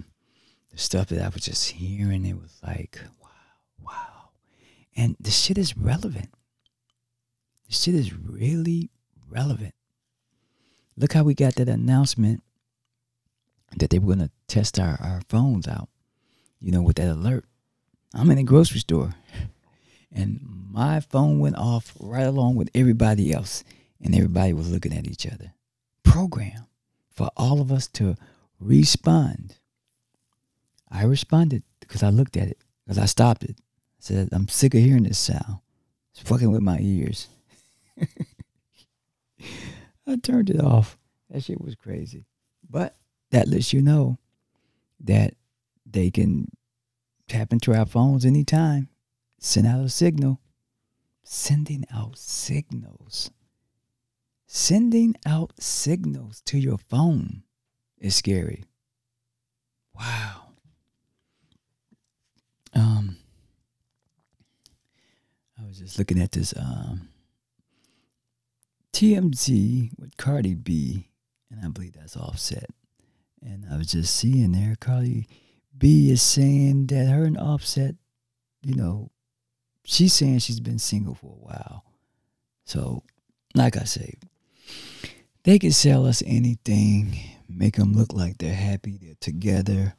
the 0.70 0.78
stuff 0.78 1.08
that 1.08 1.22
I 1.22 1.28
was 1.28 1.44
just 1.44 1.70
hearing, 1.70 2.24
it 2.24 2.40
was 2.40 2.58
like, 2.66 2.98
wow, 3.22 3.28
wow. 3.84 4.30
And 4.96 5.16
the 5.20 5.30
shit 5.30 5.58
is 5.58 5.76
relevant. 5.76 6.30
The 7.70 7.76
shit 7.76 7.94
is 7.94 8.12
really 8.12 8.90
relevant. 9.30 9.74
Look 10.96 11.12
how 11.12 11.22
we 11.22 11.34
got 11.34 11.54
that 11.54 11.68
announcement 11.68 12.42
that 13.76 13.90
they 13.90 14.00
were 14.00 14.12
going 14.12 14.26
to 14.26 14.30
test 14.48 14.80
our, 14.80 14.98
our 15.00 15.20
phones 15.28 15.68
out, 15.68 15.88
you 16.60 16.72
know, 16.72 16.82
with 16.82 16.96
that 16.96 17.08
alert. 17.08 17.44
I'm 18.12 18.28
in 18.32 18.38
a 18.38 18.42
grocery 18.42 18.80
store 18.80 19.14
and 20.12 20.40
my 20.72 20.98
phone 20.98 21.38
went 21.38 21.58
off 21.58 21.94
right 22.00 22.26
along 22.26 22.56
with 22.56 22.70
everybody 22.74 23.32
else 23.32 23.62
and 24.02 24.16
everybody 24.16 24.52
was 24.52 24.68
looking 24.68 24.92
at 24.92 25.06
each 25.06 25.24
other. 25.24 25.52
Program 26.02 26.66
for 27.08 27.30
all 27.36 27.60
of 27.60 27.70
us 27.70 27.86
to 27.86 28.16
respond. 28.58 29.58
I 30.90 31.04
responded 31.04 31.62
because 31.78 32.02
I 32.02 32.10
looked 32.10 32.36
at 32.36 32.48
it, 32.48 32.58
because 32.84 32.98
I 32.98 33.04
stopped 33.04 33.44
it. 33.44 33.54
I 33.60 34.00
said, 34.00 34.28
I'm 34.32 34.48
sick 34.48 34.74
of 34.74 34.80
hearing 34.80 35.04
this 35.04 35.20
sound. 35.20 35.58
It's 36.12 36.28
fucking 36.28 36.50
with 36.50 36.62
my 36.62 36.78
ears. 36.80 37.28
I 40.06 40.16
turned 40.16 40.50
it 40.50 40.60
off. 40.60 40.98
That 41.30 41.42
shit 41.42 41.60
was 41.60 41.74
crazy. 41.74 42.26
But 42.68 42.96
that 43.30 43.48
lets 43.48 43.72
you 43.72 43.82
know 43.82 44.18
that 45.00 45.34
they 45.86 46.10
can 46.10 46.48
tap 47.28 47.52
into 47.52 47.72
our 47.72 47.86
phones 47.86 48.24
anytime, 48.24 48.88
send 49.38 49.66
out 49.66 49.84
a 49.84 49.88
signal. 49.88 50.40
Sending 51.22 51.84
out 51.94 52.18
signals. 52.18 53.30
Sending 54.46 55.14
out 55.24 55.52
signals 55.60 56.40
to 56.46 56.58
your 56.58 56.78
phone 56.78 57.44
is 57.98 58.16
scary. 58.16 58.64
Wow. 59.94 60.54
Um, 62.74 63.16
I 65.60 65.66
was 65.66 65.78
just 65.78 65.98
looking 65.98 66.20
at 66.20 66.32
this 66.32 66.52
um, 66.56 67.09
TMZ 68.92 69.90
with 69.98 70.16
Cardi 70.16 70.54
B, 70.54 71.08
and 71.50 71.64
I 71.64 71.68
believe 71.68 71.94
that's 71.94 72.16
Offset. 72.16 72.70
And 73.42 73.64
I 73.70 73.76
was 73.76 73.88
just 73.88 74.14
seeing 74.14 74.52
there, 74.52 74.76
Cardi 74.78 75.26
B 75.76 76.10
is 76.10 76.22
saying 76.22 76.86
that 76.86 77.06
her 77.06 77.24
and 77.24 77.38
Offset, 77.38 77.94
you 78.62 78.74
know, 78.74 79.10
she's 79.84 80.12
saying 80.12 80.40
she's 80.40 80.60
been 80.60 80.78
single 80.78 81.14
for 81.14 81.32
a 81.32 81.44
while. 81.44 81.84
So, 82.64 83.02
like 83.54 83.76
I 83.76 83.84
say, 83.84 84.14
they 85.44 85.58
can 85.58 85.72
sell 85.72 86.06
us 86.06 86.22
anything, 86.26 87.18
make 87.48 87.76
them 87.76 87.94
look 87.94 88.12
like 88.12 88.38
they're 88.38 88.54
happy, 88.54 88.98
they're 89.00 89.14
together. 89.20 89.94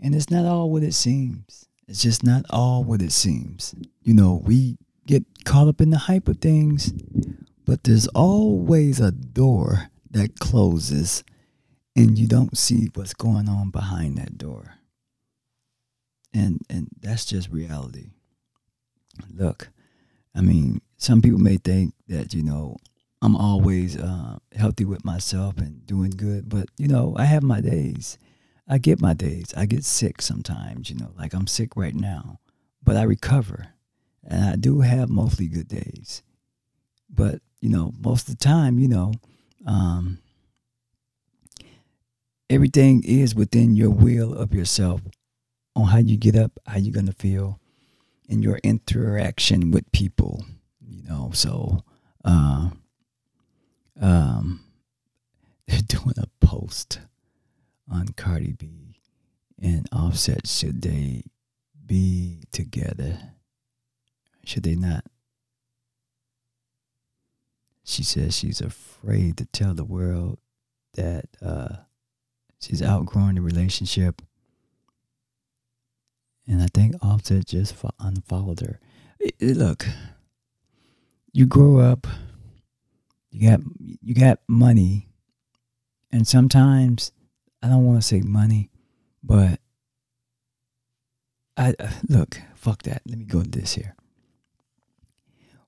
And 0.00 0.14
it's 0.14 0.30
not 0.30 0.46
all 0.46 0.70
what 0.70 0.82
it 0.82 0.94
seems. 0.94 1.66
It's 1.86 2.02
just 2.02 2.24
not 2.24 2.44
all 2.50 2.82
what 2.82 3.02
it 3.02 3.12
seems. 3.12 3.74
You 4.02 4.14
know, 4.14 4.42
we 4.44 4.78
get 5.06 5.24
caught 5.44 5.68
up 5.68 5.80
in 5.80 5.90
the 5.90 5.98
hype 5.98 6.28
of 6.28 6.38
things, 6.38 6.92
but 7.64 7.84
there's 7.84 8.08
always 8.08 9.00
a 9.00 9.12
door 9.12 9.90
that 10.10 10.38
closes 10.38 11.24
and 11.94 12.18
you 12.18 12.26
don't 12.26 12.56
see 12.56 12.90
what's 12.94 13.14
going 13.14 13.48
on 13.48 13.70
behind 13.70 14.16
that 14.16 14.38
door. 14.38 14.74
And 16.34 16.62
and 16.70 16.88
that's 17.00 17.26
just 17.26 17.50
reality. 17.50 18.10
Look, 19.34 19.68
I 20.34 20.40
mean, 20.40 20.80
some 20.96 21.20
people 21.20 21.38
may 21.38 21.58
think 21.58 21.94
that, 22.08 22.32
you 22.32 22.42
know, 22.42 22.76
I'm 23.20 23.36
always 23.36 23.96
uh, 23.96 24.38
healthy 24.56 24.84
with 24.84 25.04
myself 25.04 25.58
and 25.58 25.86
doing 25.86 26.10
good. 26.10 26.48
But, 26.48 26.68
you 26.78 26.88
know, 26.88 27.14
I 27.18 27.24
have 27.26 27.42
my 27.42 27.60
days. 27.60 28.18
I 28.66 28.78
get 28.78 29.00
my 29.00 29.12
days. 29.12 29.52
I 29.56 29.66
get 29.66 29.84
sick 29.84 30.22
sometimes, 30.22 30.88
you 30.88 30.96
know, 30.96 31.12
like 31.18 31.34
I'm 31.34 31.46
sick 31.46 31.76
right 31.76 31.94
now, 31.94 32.40
but 32.82 32.96
I 32.96 33.02
recover. 33.02 33.68
And 34.24 34.44
I 34.44 34.56
do 34.56 34.80
have 34.80 35.10
mostly 35.10 35.48
good 35.48 35.68
days. 35.68 36.22
But, 37.10 37.42
you 37.62 37.68
know, 37.68 37.92
most 38.00 38.28
of 38.28 38.36
the 38.36 38.44
time, 38.44 38.80
you 38.80 38.88
know, 38.88 39.14
um, 39.66 40.18
everything 42.50 43.04
is 43.04 43.36
within 43.36 43.76
your 43.76 43.90
will 43.90 44.34
of 44.34 44.52
yourself 44.52 45.00
on 45.76 45.86
how 45.86 45.98
you 45.98 46.16
get 46.16 46.34
up, 46.34 46.50
how 46.66 46.76
you're 46.76 46.92
going 46.92 47.06
to 47.06 47.12
feel, 47.12 47.60
in 48.28 48.42
your 48.42 48.58
interaction 48.64 49.70
with 49.70 49.90
people, 49.92 50.44
you 50.80 51.04
know. 51.04 51.30
So, 51.32 51.84
uh, 52.24 52.70
um, 54.00 54.64
they're 55.68 55.80
doing 55.82 56.16
a 56.18 56.26
post 56.44 56.98
on 57.88 58.08
Cardi 58.08 58.54
B 58.54 58.96
and 59.60 59.88
Offset. 59.92 60.48
Should 60.48 60.82
they 60.82 61.26
be 61.86 62.42
together? 62.50 63.18
Should 64.44 64.64
they 64.64 64.74
not? 64.74 65.04
She 67.84 68.02
says 68.02 68.36
she's 68.36 68.60
afraid 68.60 69.36
to 69.38 69.46
tell 69.46 69.74
the 69.74 69.84
world 69.84 70.38
that 70.94 71.26
uh, 71.44 71.76
she's 72.60 72.82
outgrowing 72.82 73.34
the 73.34 73.40
relationship. 73.40 74.22
And 76.46 76.62
I 76.62 76.66
think 76.72 76.96
Offset 77.02 77.46
just 77.46 77.74
unfollowed 77.98 78.60
her. 78.60 78.80
It, 79.18 79.34
it, 79.38 79.56
look, 79.56 79.86
you 81.32 81.46
grow 81.46 81.78
up 81.78 82.06
you 83.32 83.50
got 83.50 83.60
you 83.80 84.14
got 84.14 84.38
money 84.46 85.08
and 86.12 86.28
sometimes 86.28 87.10
i 87.62 87.68
don't 87.68 87.84
want 87.84 88.00
to 88.00 88.06
say 88.06 88.20
money 88.20 88.70
but 89.22 89.58
i 91.56 91.74
uh, 91.78 91.88
look 92.08 92.40
fuck 92.54 92.82
that 92.82 93.02
let 93.06 93.18
me 93.18 93.24
go 93.24 93.42
to 93.42 93.48
this 93.48 93.72
here 93.72 93.96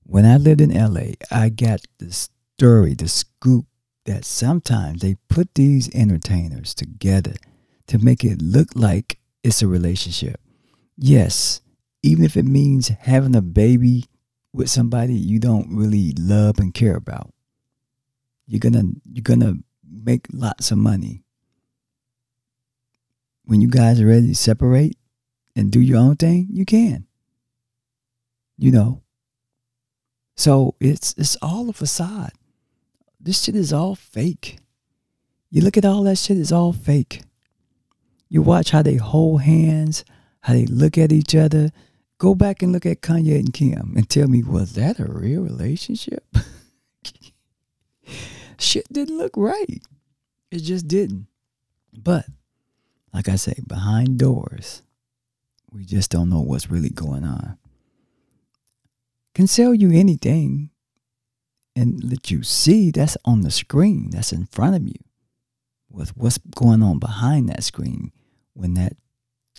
when 0.05 0.25
i 0.25 0.37
lived 0.37 0.61
in 0.61 0.71
la 0.71 1.01
i 1.31 1.49
got 1.49 1.81
the 1.99 2.11
story 2.11 2.93
the 2.93 3.07
scoop 3.07 3.65
that 4.05 4.23
sometimes 4.23 5.01
they 5.01 5.15
put 5.29 5.53
these 5.55 5.93
entertainers 5.95 6.73
together 6.73 7.35
to 7.87 7.97
make 7.97 8.23
it 8.23 8.41
look 8.41 8.67
like 8.75 9.19
it's 9.43 9.61
a 9.61 9.67
relationship 9.67 10.39
yes 10.97 11.61
even 12.03 12.23
if 12.23 12.37
it 12.37 12.45
means 12.45 12.89
having 12.89 13.35
a 13.35 13.41
baby 13.41 14.05
with 14.53 14.69
somebody 14.69 15.15
you 15.15 15.39
don't 15.39 15.67
really 15.75 16.13
love 16.17 16.59
and 16.59 16.73
care 16.73 16.95
about 16.95 17.31
you're 18.47 18.59
gonna 18.59 18.83
you're 19.11 19.23
gonna 19.23 19.55
make 19.83 20.27
lots 20.31 20.71
of 20.71 20.77
money. 20.77 21.23
When 23.45 23.61
you 23.61 23.69
guys 23.69 23.99
are 23.99 24.07
ready 24.07 24.27
to 24.27 24.35
separate 24.35 24.97
and 25.55 25.71
do 25.71 25.79
your 25.79 25.97
own 25.97 26.15
thing, 26.15 26.47
you 26.51 26.65
can. 26.65 27.05
You 28.57 28.71
know. 28.71 29.01
So 30.35 30.75
it's 30.79 31.13
it's 31.17 31.37
all 31.41 31.69
a 31.69 31.73
facade. 31.73 32.33
This 33.19 33.43
shit 33.43 33.55
is 33.55 33.73
all 33.73 33.95
fake. 33.95 34.59
You 35.49 35.61
look 35.61 35.77
at 35.77 35.85
all 35.85 36.03
that 36.03 36.17
shit, 36.17 36.37
it's 36.37 36.51
all 36.51 36.73
fake. 36.73 37.21
You 38.29 38.41
watch 38.41 38.71
how 38.71 38.81
they 38.81 38.95
hold 38.95 39.43
hands, 39.43 40.03
how 40.41 40.53
they 40.53 40.65
look 40.65 40.97
at 40.97 41.11
each 41.11 41.33
other. 41.35 41.71
Go 42.17 42.35
back 42.35 42.61
and 42.61 42.71
look 42.71 42.85
at 42.85 43.01
Kanye 43.01 43.39
and 43.39 43.53
Kim 43.53 43.93
and 43.95 44.09
tell 44.09 44.27
me, 44.27 44.43
was 44.43 44.73
that 44.73 44.99
a 44.99 45.05
real 45.05 45.41
relationship? 45.41 46.23
shit 48.57 48.91
didn't 48.91 49.17
look 49.17 49.35
right. 49.35 49.81
It 50.51 50.59
just 50.59 50.87
didn't. 50.87 51.27
But, 51.93 52.25
like 53.13 53.29
I 53.29 53.35
say, 53.35 53.55
behind 53.67 54.17
doors, 54.19 54.81
we 55.71 55.85
just 55.85 56.11
don't 56.11 56.29
know 56.29 56.41
what's 56.41 56.69
really 56.69 56.89
going 56.89 57.23
on. 57.23 57.57
Can 59.35 59.47
sell 59.47 59.73
you 59.73 59.91
anything 59.91 60.71
and 61.75 62.01
let 62.01 62.31
you 62.31 62.41
see 62.41 62.89
that's 62.89 63.17
on 63.25 63.41
the 63.41 63.51
screen, 63.51 64.09
that's 64.11 64.31
in 64.31 64.45
front 64.45 64.77
of 64.77 64.87
you. 64.87 64.95
With 65.89 66.15
what's 66.15 66.37
going 66.37 66.81
on 66.81 66.99
behind 66.99 67.49
that 67.49 67.63
screen 67.63 68.13
when 68.53 68.75
that 68.75 68.93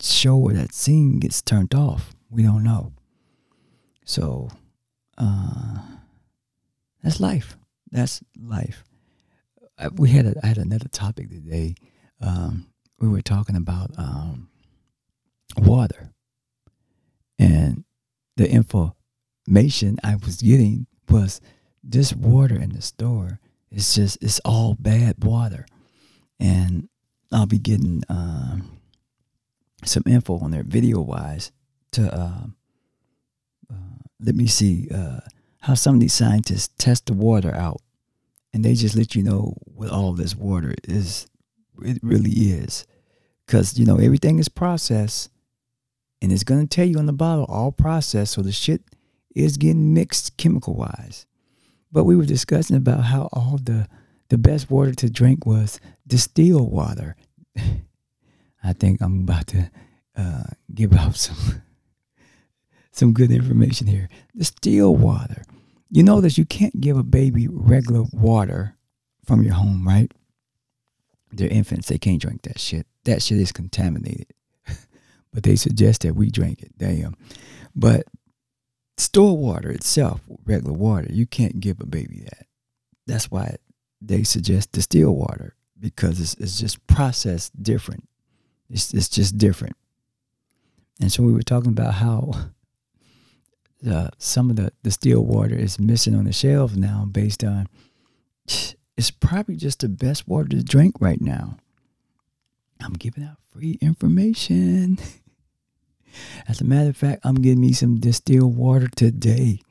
show 0.01 0.37
or 0.37 0.53
that 0.53 0.73
scene 0.73 1.19
gets 1.19 1.43
turned 1.43 1.75
off. 1.75 2.15
We 2.29 2.41
don't 2.41 2.63
know. 2.63 2.93
So, 4.03 4.49
uh, 5.17 5.79
that's 7.03 7.19
life. 7.19 7.55
That's 7.91 8.21
life. 8.35 8.83
Uh, 9.77 9.91
we 9.95 10.09
had 10.09 10.25
a, 10.25 10.35
I 10.43 10.47
had 10.47 10.57
another 10.57 10.87
topic 10.87 11.29
today. 11.29 11.75
Um, 12.19 12.67
we 12.99 13.07
were 13.07 13.21
talking 13.21 13.55
about 13.55 13.91
um, 13.97 14.49
water, 15.55 16.11
and 17.37 17.83
the 18.37 18.49
information 19.47 19.97
I 20.03 20.15
was 20.15 20.41
getting 20.41 20.87
was 21.09 21.39
this 21.83 22.13
water 22.13 22.55
in 22.55 22.71
the 22.73 22.81
store. 22.81 23.39
It's 23.71 23.95
just 23.95 24.21
it's 24.21 24.39
all 24.43 24.75
bad 24.75 25.23
water, 25.23 25.65
and 26.39 26.89
I'll 27.31 27.45
be 27.45 27.59
getting 27.59 28.03
um, 28.09 28.77
some 29.83 30.03
info 30.05 30.39
on 30.39 30.51
there 30.51 30.63
video 30.63 30.99
wise 30.99 31.51
to 31.91 32.13
uh, 32.13 32.47
uh, 33.71 33.75
let 34.19 34.35
me 34.35 34.47
see 34.47 34.89
uh, 34.93 35.19
how 35.61 35.75
some 35.75 35.95
of 35.95 36.01
these 36.01 36.13
scientists 36.13 36.69
test 36.77 37.05
the 37.05 37.13
water 37.13 37.53
out. 37.53 37.81
And 38.53 38.63
they 38.63 38.73
just 38.73 38.95
let 38.95 39.13
you 39.13 39.21
know 39.21 39.55
what 39.65 39.91
all 39.91 40.13
this 40.13 40.35
water 40.35 40.73
is 40.85 41.27
it 41.83 41.99
really 42.01 42.31
is. 42.31 42.87
Because 43.45 43.77
you 43.77 43.85
know 43.85 43.97
everything 43.97 44.39
is 44.39 44.49
processed 44.49 45.29
and 46.21 46.31
it's 46.31 46.43
going 46.43 46.65
to 46.65 46.75
tell 46.75 46.87
you 46.87 46.97
on 46.97 47.05
the 47.05 47.13
bottle 47.13 47.45
all 47.45 47.71
processed. 47.71 48.33
So 48.33 48.41
the 48.41 48.51
shit 48.51 48.81
is 49.37 49.57
getting 49.57 49.93
mixed 49.93 50.35
chemical 50.37 50.73
wise 50.75 51.25
but 51.91 52.03
we 52.03 52.15
were 52.15 52.25
discussing 52.25 52.75
about 52.75 53.05
how 53.05 53.29
all 53.33 53.59
the 53.63 53.87
the 54.29 54.37
best 54.37 54.69
water 54.69 54.93
to 54.93 55.09
drink 55.09 55.45
was 55.45 55.79
distilled 56.05 56.71
water 56.71 57.15
i 58.63 58.73
think 58.73 59.01
i'm 59.01 59.21
about 59.21 59.47
to 59.47 59.69
uh, 60.15 60.43
give 60.73 60.93
out 60.93 61.15
some 61.15 61.61
some 62.91 63.13
good 63.13 63.31
information 63.31 63.87
here 63.87 64.09
distilled 64.35 64.99
water 64.99 65.43
you 65.89 66.03
know 66.03 66.21
that 66.21 66.37
you 66.37 66.45
can't 66.45 66.81
give 66.81 66.97
a 66.97 67.03
baby 67.03 67.47
regular 67.47 68.03
water 68.11 68.77
from 69.27 69.43
your 69.43 69.53
home, 69.53 69.85
right? 69.85 70.11
They're 71.31 71.49
infants, 71.49 71.89
they 71.89 71.97
can't 71.97 72.21
drink 72.21 72.43
that 72.43 72.59
shit. 72.59 72.87
That 73.03 73.21
shit 73.21 73.37
is 73.37 73.51
contaminated. 73.51 74.27
but 75.33 75.43
they 75.43 75.55
suggest 75.57 76.01
that 76.01 76.15
we 76.15 76.31
drink 76.31 76.63
it. 76.63 76.71
Damn. 76.77 77.15
But 77.75 78.05
store 78.97 79.37
water 79.37 79.69
itself, 79.69 80.21
regular 80.45 80.73
water, 80.73 81.07
you 81.11 81.25
can't 81.25 81.59
give 81.59 81.79
a 81.79 81.85
baby 81.85 82.21
that. 82.25 82.47
That's 83.05 83.31
why 83.31 83.57
they 84.01 84.23
suggest 84.23 84.71
distilled 84.71 85.17
water 85.17 85.55
because 85.79 86.19
it's, 86.19 86.33
it's 86.35 86.59
just 86.59 86.85
processed 86.87 87.61
different. 87.61 88.07
It's, 88.69 88.93
it's 88.93 89.09
just 89.09 89.37
different. 89.37 89.75
And 90.99 91.11
so 91.11 91.23
we 91.23 91.31
were 91.33 91.43
talking 91.43 91.69
about 91.69 91.95
how 91.95 92.31
uh, 93.87 94.09
some 94.17 94.49
of 94.49 94.55
the, 94.55 94.71
still 94.91 95.23
water 95.23 95.55
is 95.55 95.79
missing 95.79 96.15
on 96.15 96.25
the 96.25 96.33
shelves 96.33 96.75
now 96.75 97.05
based 97.05 97.43
on 97.43 97.67
it's 98.97 99.11
probably 99.11 99.55
just 99.55 99.81
the 99.81 99.89
best 99.89 100.27
water 100.27 100.49
to 100.49 100.63
drink 100.63 100.95
right 100.99 101.21
now. 101.21 101.57
I'm 102.81 102.93
giving 102.93 103.23
out 103.23 103.37
free 103.51 103.77
information. 103.81 104.97
As 106.47 106.61
a 106.61 106.65
matter 106.65 106.89
of 106.89 106.97
fact, 106.97 107.21
I'm 107.23 107.35
getting 107.35 107.61
me 107.61 107.73
some 107.73 107.99
distilled 107.99 108.55
water 108.55 108.87
today. 108.95 109.61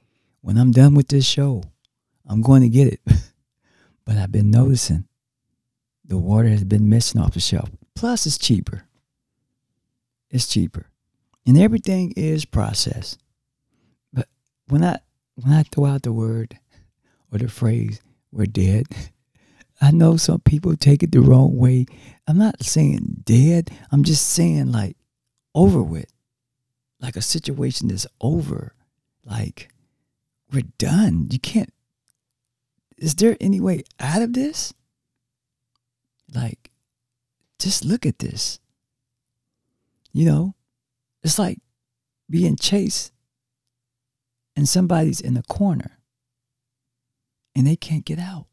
When 0.40 0.58
I'm 0.58 0.72
done 0.72 0.94
with 0.94 1.08
this 1.08 1.26
show, 1.26 1.64
I'm 2.26 2.42
going 2.42 2.62
to 2.62 2.68
get 2.68 2.92
it. 2.92 3.00
but 4.04 4.16
I've 4.16 4.32
been 4.32 4.50
noticing 4.50 5.06
the 6.04 6.18
water 6.18 6.48
has 6.48 6.64
been 6.64 6.88
missing 6.88 7.20
off 7.20 7.34
the 7.34 7.40
shelf. 7.40 7.70
Plus, 7.94 8.26
it's 8.26 8.38
cheaper. 8.38 8.84
It's 10.30 10.46
cheaper. 10.46 10.86
And 11.46 11.56
everything 11.58 12.12
is 12.16 12.44
processed 12.44 13.18
But 14.12 14.28
when 14.68 14.84
I 14.84 14.98
when 15.36 15.52
I 15.52 15.62
throw 15.62 15.86
out 15.86 16.02
the 16.02 16.12
word 16.12 16.58
or 17.30 17.38
the 17.38 17.48
phrase 17.48 18.00
"we're 18.32 18.46
dead," 18.46 18.86
I 19.80 19.90
know 19.90 20.16
some 20.16 20.40
people 20.40 20.76
take 20.76 21.02
it 21.02 21.12
the 21.12 21.20
wrong 21.20 21.56
way. 21.56 21.86
I'm 22.26 22.38
not 22.38 22.62
saying 22.62 23.22
dead. 23.24 23.70
I'm 23.92 24.02
just 24.02 24.28
saying 24.28 24.72
like 24.72 24.96
over 25.54 25.82
with, 25.82 26.12
like 27.00 27.16
a 27.16 27.22
situation 27.22 27.88
that's 27.88 28.06
over. 28.20 28.74
Like 29.24 29.70
we're 30.52 30.64
done. 30.78 31.28
You 31.30 31.38
can't. 31.38 31.72
Is 32.96 33.14
there 33.14 33.36
any 33.40 33.60
way 33.60 33.82
out 34.00 34.22
of 34.22 34.32
this? 34.32 34.72
Like, 36.34 36.70
just 37.58 37.84
look 37.84 38.06
at 38.06 38.18
this. 38.18 38.58
You 40.12 40.24
know, 40.24 40.54
it's 41.22 41.38
like 41.38 41.58
being 42.30 42.56
chased 42.56 43.12
and 44.56 44.68
somebody's 44.68 45.20
in 45.20 45.34
the 45.34 45.42
corner 45.42 45.98
and 47.54 47.66
they 47.66 47.76
can't 47.76 48.04
get 48.04 48.18
out. 48.18 48.46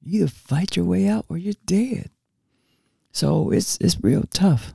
You 0.00 0.22
either 0.22 0.30
fight 0.30 0.76
your 0.76 0.84
way 0.84 1.08
out 1.08 1.26
or 1.28 1.38
you're 1.38 1.54
dead. 1.64 2.10
So 3.12 3.50
it's 3.50 3.78
it's 3.80 4.02
real 4.02 4.24
tough, 4.32 4.74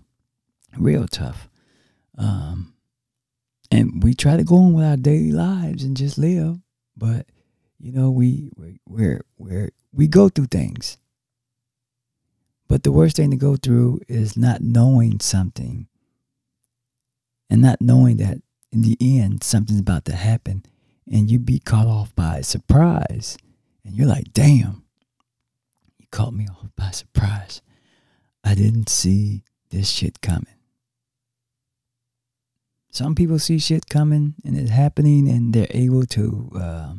real 0.78 1.08
tough. 1.08 1.50
Um, 2.18 2.74
and 3.72 4.04
we 4.04 4.14
try 4.14 4.38
to 4.38 4.44
go 4.44 4.58
on 4.58 4.74
with 4.74 4.86
our 4.86 4.98
daily 4.98 5.32
lives 5.32 5.84
and 5.84 5.96
just 5.96 6.18
live, 6.18 6.58
but 6.96 7.28
you 7.80 7.92
know 7.92 8.10
we 8.10 8.50
we 8.56 8.80
we're, 8.88 9.22
we're 9.38 9.72
we 9.92 10.08
go 10.08 10.30
through 10.30 10.48
things. 10.48 10.98
But 12.68 12.84
the 12.84 12.92
worst 12.92 13.16
thing 13.16 13.32
to 13.32 13.38
go 13.38 13.56
through 13.56 14.02
is 14.08 14.36
not 14.36 14.62
knowing 14.62 15.20
something 15.20 15.88
and 17.50 17.62
not 17.62 17.80
knowing 17.82 18.18
that 18.18 18.42
in 18.72 18.82
the 18.82 18.98
end, 19.00 19.44
something's 19.44 19.80
about 19.80 20.06
to 20.06 20.16
happen 20.16 20.64
and 21.10 21.32
you 21.32 21.40
be 21.40 21.60
caught 21.60 21.88
off 21.88 22.14
by 22.16 22.42
surprise. 22.42 23.38
And 23.86 23.96
you're 23.96 24.08
like, 24.08 24.34
damn, 24.34 24.84
you 25.98 26.08
caught 26.12 26.34
me 26.34 26.48
off 26.50 26.70
by 26.76 26.92
surprise. 26.92 27.62
I 28.44 28.54
didn't 28.56 28.90
see 28.90 29.44
this 29.70 29.90
shit 29.90 30.22
coming. 30.22 30.57
Some 32.92 33.16
people 33.16 33.40
see 33.40 33.60
shit 33.60 33.90
coming 33.90 34.36
and 34.46 34.58
it's 34.58 34.72
happening 34.72 35.28
and 35.30 35.54
they're 35.54 35.68
able 35.72 36.06
to 36.08 36.52
uh, 36.60 36.94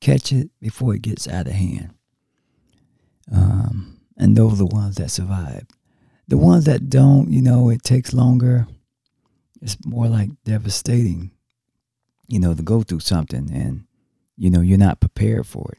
catch 0.00 0.32
it 0.32 0.50
before 0.60 0.94
it 0.94 1.02
gets 1.02 1.28
out 1.28 1.46
of 1.46 1.52
hand. 1.52 1.94
Um, 3.32 4.00
and 4.16 4.36
those 4.36 4.54
are 4.54 4.56
the 4.56 4.66
ones 4.66 4.96
that 4.96 5.10
survive. 5.10 5.66
The 6.28 6.38
ones 6.38 6.64
that 6.64 6.88
don't, 6.88 7.30
you 7.30 7.42
know, 7.42 7.70
it 7.70 7.82
takes 7.82 8.12
longer 8.12 8.66
it's 9.60 9.76
more 9.84 10.06
like 10.06 10.30
devastating, 10.44 11.32
you 12.26 12.38
know, 12.40 12.54
to 12.54 12.62
go 12.62 12.82
through 12.82 13.00
something 13.00 13.50
and, 13.52 13.84
you 14.36 14.50
know, 14.50 14.60
you're 14.60 14.78
not 14.78 15.00
prepared 15.00 15.46
for 15.46 15.72
it. 15.72 15.78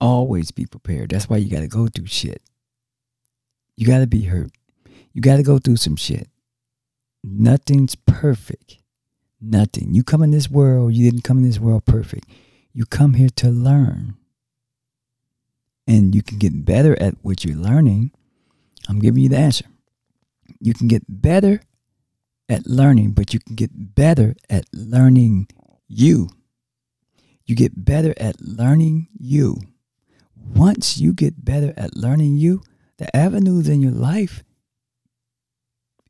Always 0.00 0.50
be 0.50 0.66
prepared. 0.66 1.10
That's 1.10 1.28
why 1.28 1.38
you 1.38 1.50
got 1.50 1.60
to 1.60 1.68
go 1.68 1.88
through 1.88 2.06
shit. 2.06 2.42
You 3.76 3.86
got 3.86 3.98
to 3.98 4.06
be 4.06 4.22
hurt. 4.22 4.52
You 5.12 5.20
got 5.20 5.36
to 5.36 5.42
go 5.42 5.58
through 5.58 5.76
some 5.76 5.96
shit. 5.96 6.28
Nothing's 7.22 7.94
perfect. 7.94 8.78
Nothing. 9.40 9.94
You 9.94 10.02
come 10.02 10.22
in 10.22 10.30
this 10.30 10.50
world, 10.50 10.94
you 10.94 11.08
didn't 11.08 11.24
come 11.24 11.38
in 11.38 11.44
this 11.44 11.60
world 11.60 11.84
perfect. 11.84 12.28
You 12.72 12.86
come 12.86 13.14
here 13.14 13.30
to 13.36 13.50
learn. 13.50 14.16
And 15.86 16.14
you 16.14 16.22
can 16.22 16.38
get 16.38 16.64
better 16.64 17.00
at 17.00 17.14
what 17.22 17.44
you're 17.44 17.56
learning. 17.56 18.12
I'm 18.88 18.98
giving 18.98 19.22
you 19.22 19.28
the 19.28 19.38
answer. 19.38 19.64
You 20.60 20.74
can 20.74 20.88
get 20.88 21.02
better 21.08 21.60
at 22.48 22.66
learning, 22.66 23.12
but 23.12 23.32
you 23.32 23.40
can 23.40 23.54
get 23.54 23.94
better 23.94 24.34
at 24.50 24.66
learning 24.72 25.48
you. 25.86 26.30
You 27.46 27.54
get 27.54 27.84
better 27.84 28.14
at 28.18 28.40
learning 28.40 29.08
you. 29.18 29.60
once 30.54 30.98
you 30.98 31.12
get 31.12 31.44
better 31.44 31.74
at 31.76 31.96
learning 31.96 32.36
you, 32.36 32.62
the 32.98 33.14
avenues 33.16 33.68
in 33.68 33.80
your 33.80 33.92
life 33.92 34.42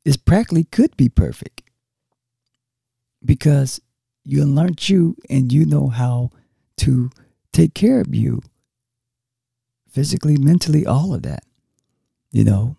is 0.05 0.17
practically 0.17 0.63
could 0.65 0.95
be 0.97 1.09
perfect 1.09 1.63
because 3.23 3.79
you 4.23 4.43
learned 4.45 4.87
you 4.89 5.15
and 5.29 5.51
you 5.51 5.65
know 5.65 5.87
how 5.87 6.29
to 6.77 7.09
take 7.51 7.73
care 7.73 7.99
of 7.99 8.13
you 8.13 8.41
physically, 9.89 10.37
mentally, 10.37 10.85
all 10.85 11.13
of 11.13 11.23
that. 11.23 11.43
You 12.31 12.43
know, 12.43 12.75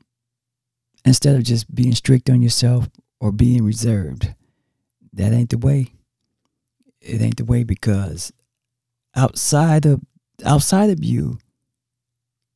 instead 1.05 1.35
of 1.35 1.43
just 1.43 1.75
being 1.75 1.95
strict 1.95 2.31
on 2.31 2.41
yourself 2.41 2.89
or 3.21 3.33
being 3.33 3.65
reserved. 3.65 4.35
That 5.13 5.33
ain't 5.33 5.51
the 5.51 5.59
way. 5.59 5.93
It 7.01 7.21
ain't 7.21 7.37
the 7.37 7.45
way 7.45 7.65
because 7.65 8.33
outside 9.15 9.87
of 9.87 10.01
outside 10.45 10.91
of 10.91 11.05
you 11.05 11.39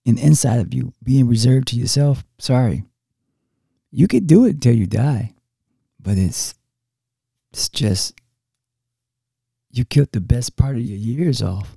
and 0.07 0.19
inside 0.19 0.61
of 0.61 0.73
you 0.73 0.93
being 1.03 1.27
reserved 1.27 1.69
to 1.69 1.77
yourself, 1.77 2.25
sorry. 2.39 2.85
You 3.97 4.09
could 4.09 4.27
do 4.27 4.45
it 4.45 4.61
till 4.61 4.75
you 4.75 4.87
die. 4.89 5.35
But 6.01 6.19
it's 6.19 6.55
it's 7.53 7.69
just 7.69 8.21
you 9.71 9.85
killed 9.85 10.11
the 10.11 10.21
best 10.21 10.57
part 10.57 10.75
of 10.75 10.83
your 10.83 10.99
years 10.99 11.41
off 11.41 11.77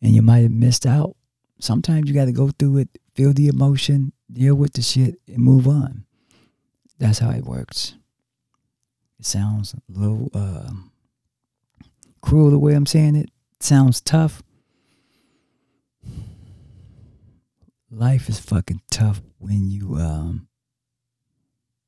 and 0.00 0.14
you 0.14 0.22
might 0.22 0.40
have 0.40 0.50
missed 0.50 0.86
out. 0.86 1.16
Sometimes 1.60 2.08
you 2.08 2.14
got 2.14 2.24
to 2.24 2.32
go 2.32 2.48
through 2.58 2.78
it, 2.78 2.98
feel 3.14 3.34
the 3.34 3.48
emotion, 3.48 4.12
deal 4.32 4.54
with 4.54 4.72
the 4.72 4.82
shit, 4.82 5.20
and 5.28 5.38
move 5.38 5.68
on. 5.68 6.04
That's 6.98 7.18
how 7.18 7.30
it 7.30 7.44
works. 7.44 7.94
It 9.20 9.26
sounds 9.26 9.74
a 9.74 9.80
little 9.88 10.30
uh, 10.34 10.70
cruel 12.22 12.50
the 12.50 12.58
way 12.58 12.72
I'm 12.72 12.86
saying 12.86 13.16
it. 13.16 13.30
it 13.52 13.62
sounds 13.62 14.00
tough. 14.00 14.42
Life 17.90 18.30
is 18.30 18.40
fucking 18.40 18.80
tough 18.90 19.20
when 19.38 19.70
you 19.70 19.96
um 19.96 20.48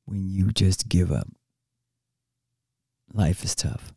when 0.07 0.27
you 0.27 0.51
just 0.51 0.89
give 0.89 1.11
up. 1.11 1.27
Life 3.13 3.43
is 3.43 3.55
tough. 3.55 3.93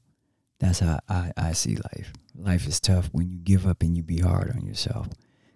That's 0.59 0.81
how 0.81 1.01
I, 1.09 1.33
I 1.37 1.53
see 1.53 1.77
life. 1.77 2.13
Life 2.35 2.67
is 2.67 2.81
tough 2.81 3.09
when 3.13 3.31
you 3.31 3.39
give 3.39 3.67
up 3.67 3.83
and 3.83 3.97
you 3.97 4.03
be 4.03 4.19
hard 4.19 4.51
on 4.51 4.67
yourself 4.67 5.09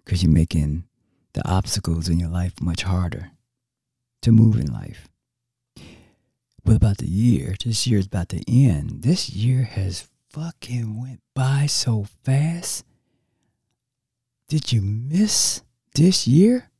because 0.03 0.23
you're 0.23 0.31
making 0.31 0.85
the 1.33 1.47
obstacles 1.47 2.09
in 2.09 2.19
your 2.19 2.29
life 2.29 2.59
much 2.61 2.83
harder 2.83 3.31
to 4.21 4.31
move 4.31 4.57
in 4.57 4.71
life. 4.71 5.07
What 6.63 6.77
about 6.77 6.97
the 6.97 7.07
year? 7.07 7.55
This 7.63 7.85
year 7.85 7.99
is 7.99 8.07
about 8.07 8.29
to 8.29 8.43
end. 8.51 9.03
This 9.03 9.29
year 9.29 9.63
has 9.63 10.07
fucking 10.29 10.99
went 10.99 11.21
by 11.35 11.67
so 11.67 12.07
fast. 12.23 12.83
Did 14.47 14.71
you 14.71 14.81
miss 14.81 15.61
this 15.93 16.27
year? 16.27 16.71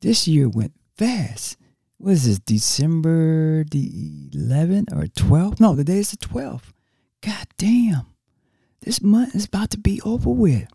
This 0.00 0.28
year 0.28 0.48
went 0.48 0.74
fast. 0.96 1.56
What 2.04 2.12
is 2.12 2.26
this, 2.26 2.38
December 2.38 3.64
the 3.64 4.28
11th 4.34 4.92
or 4.92 5.06
12th? 5.06 5.58
No, 5.58 5.74
the 5.74 5.84
day 5.84 6.00
is 6.00 6.10
the 6.10 6.18
12th. 6.18 6.74
God 7.22 7.46
damn. 7.56 8.04
This 8.82 9.00
month 9.00 9.34
is 9.34 9.46
about 9.46 9.70
to 9.70 9.78
be 9.78 10.02
over 10.02 10.28
with. 10.28 10.68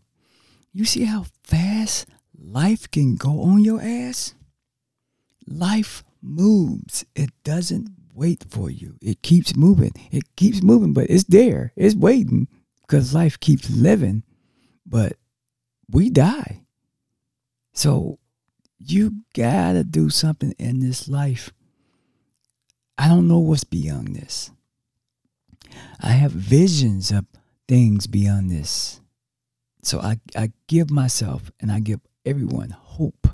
You 0.74 0.86
see 0.86 1.04
how 1.04 1.28
fast 1.44 2.08
life 2.36 2.90
can 2.90 3.14
go 3.16 3.44
on 3.44 3.64
your 3.64 3.80
ass? 3.80 4.34
Life 5.46 6.04
moves. 6.20 7.06
It 7.16 7.30
doesn't 7.44 7.92
wait 8.16 8.46
for 8.50 8.72
you. 8.72 8.96
It 9.00 9.22
keeps 9.22 9.56
moving. 9.56 9.92
It 10.12 10.36
keeps 10.36 10.64
moving, 10.64 10.94
but 10.94 11.12
it's 11.12 11.26
there. 11.26 11.74
It's 11.76 11.94
waiting 11.94 12.48
because 12.82 13.14
life 13.14 13.40
keeps 13.40 13.70
living. 13.70 14.24
But 14.84 15.14
we 15.92 16.10
die. 16.10 16.64
So 17.74 18.18
you 18.80 19.24
gotta 19.36 19.84
do 19.84 20.10
something 20.10 20.54
in 20.58 20.80
this 20.80 21.08
life. 21.08 21.52
I 22.98 23.08
don't 23.08 23.28
know 23.28 23.40
what's 23.40 23.64
beyond 23.64 24.16
this. 24.16 24.52
I 26.02 26.10
have 26.12 26.32
visions 26.32 27.12
of 27.12 27.26
things 27.68 28.08
beyond 28.08 28.50
this. 28.50 29.00
So 29.84 30.00
I, 30.00 30.20
I 30.36 30.52
give 30.68 30.90
myself 30.90 31.52
and 31.60 31.72
I 31.72 31.80
give 31.80 32.02
everyone 32.26 32.72
hope 32.72 33.28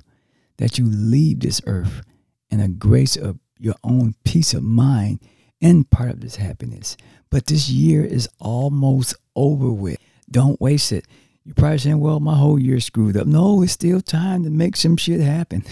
that 0.57 0.77
you 0.77 0.85
leave 0.85 1.39
this 1.39 1.61
earth 1.65 2.01
in 2.49 2.59
a 2.59 2.67
grace 2.67 3.15
of 3.15 3.39
your 3.57 3.75
own 3.83 4.15
peace 4.23 4.53
of 4.53 4.63
mind 4.63 5.19
and 5.61 5.89
part 5.89 6.11
of 6.11 6.21
this 6.21 6.35
happiness. 6.35 6.97
But 7.29 7.47
this 7.47 7.69
year 7.69 8.03
is 8.03 8.29
almost 8.39 9.15
over 9.35 9.71
with. 9.71 9.97
Don't 10.29 10.59
waste 10.61 10.91
it. 10.91 11.05
You're 11.45 11.55
probably 11.55 11.77
saying, 11.77 11.99
well, 11.99 12.19
my 12.19 12.35
whole 12.35 12.59
year 12.59 12.79
screwed 12.79 13.15
up. 13.15 13.27
No, 13.27 13.61
it's 13.61 13.73
still 13.73 14.01
time 14.01 14.43
to 14.43 14.49
make 14.49 14.75
some 14.75 14.97
shit 14.97 15.21
happen. 15.21 15.63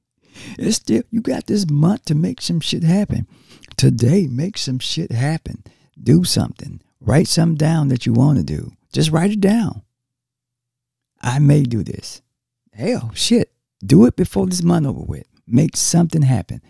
it's 0.58 0.76
still, 0.76 1.02
you 1.10 1.20
got 1.20 1.46
this 1.46 1.68
month 1.68 2.04
to 2.06 2.14
make 2.14 2.40
some 2.40 2.60
shit 2.60 2.84
happen. 2.84 3.26
Today, 3.76 4.28
make 4.28 4.56
some 4.56 4.78
shit 4.78 5.10
happen. 5.10 5.64
Do 6.00 6.22
something. 6.22 6.80
Write 7.00 7.26
something 7.26 7.56
down 7.56 7.88
that 7.88 8.06
you 8.06 8.12
want 8.12 8.38
to 8.38 8.44
do. 8.44 8.72
Just 8.92 9.10
write 9.10 9.32
it 9.32 9.40
down. 9.40 9.82
I 11.20 11.40
may 11.40 11.64
do 11.64 11.82
this. 11.82 12.22
Hell, 12.72 13.10
shit. 13.14 13.52
Do 13.84 14.06
it 14.06 14.16
before 14.16 14.46
this 14.46 14.62
month 14.62 14.86
over 14.86 15.00
with. 15.00 15.26
Make 15.46 15.76
something 15.76 16.22
happen. 16.22 16.62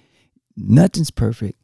Nothing's 0.57 1.11
perfect. 1.11 1.59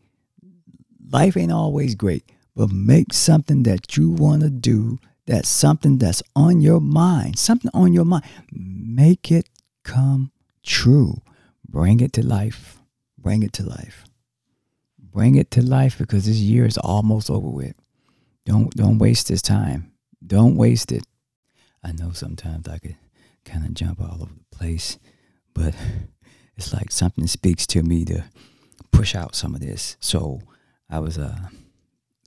Life 1.11 1.37
ain't 1.37 1.53
always 1.53 1.95
great, 1.95 2.31
but 2.55 2.71
make 2.71 3.13
something 3.13 3.63
that 3.65 3.97
you 3.97 4.11
want 4.11 4.43
to 4.43 4.51
do. 4.51 4.99
That's 5.27 5.49
something 5.49 5.99
that's 5.99 6.23
on 6.35 6.61
your 6.61 6.81
mind. 6.81 7.39
Something 7.39 7.71
on 7.73 7.93
your 7.93 8.05
mind. 8.05 8.25
Make 8.51 9.31
it 9.31 9.49
come 9.85 10.33
true. 10.65 11.23
Bring 11.69 12.01
it 12.01 12.13
to 12.15 12.27
life. 12.27 12.79
Bring 13.19 13.43
it 13.43 13.53
to 13.55 13.63
life. 13.63 14.05
Bring 14.99 15.37
it 15.37 15.51
to 15.53 15.63
life 15.63 15.99
because 15.99 16.27
this 16.27 16.39
year 16.39 16.67
is 16.67 16.79
almost 16.79 17.31
over 17.31 17.49
with. 17.49 17.75
Don't 18.45 18.75
don't 18.75 18.99
waste 18.99 19.29
this 19.29 19.43
time. 19.43 19.93
Don't 20.27 20.57
waste 20.57 20.91
it. 20.91 21.05
I 21.85 21.93
know 21.93 22.13
sometimes 22.13 22.67
I 22.69 22.79
could 22.79 22.97
kind 23.45 23.65
of 23.65 23.75
jump 23.75 24.01
all 24.01 24.23
over 24.23 24.33
the 24.33 24.57
place, 24.57 24.99
but 25.55 25.75
it's 26.57 26.73
like 26.73 26.91
something 26.91 27.27
speaks 27.27 27.67
to 27.69 27.83
me 27.83 28.05
to 28.07 28.25
push 28.91 29.15
out 29.15 29.35
some 29.35 29.55
of 29.55 29.61
this. 29.61 29.97
So 30.01 30.41
I 30.91 30.99
was 30.99 31.19
uh, 31.19 31.49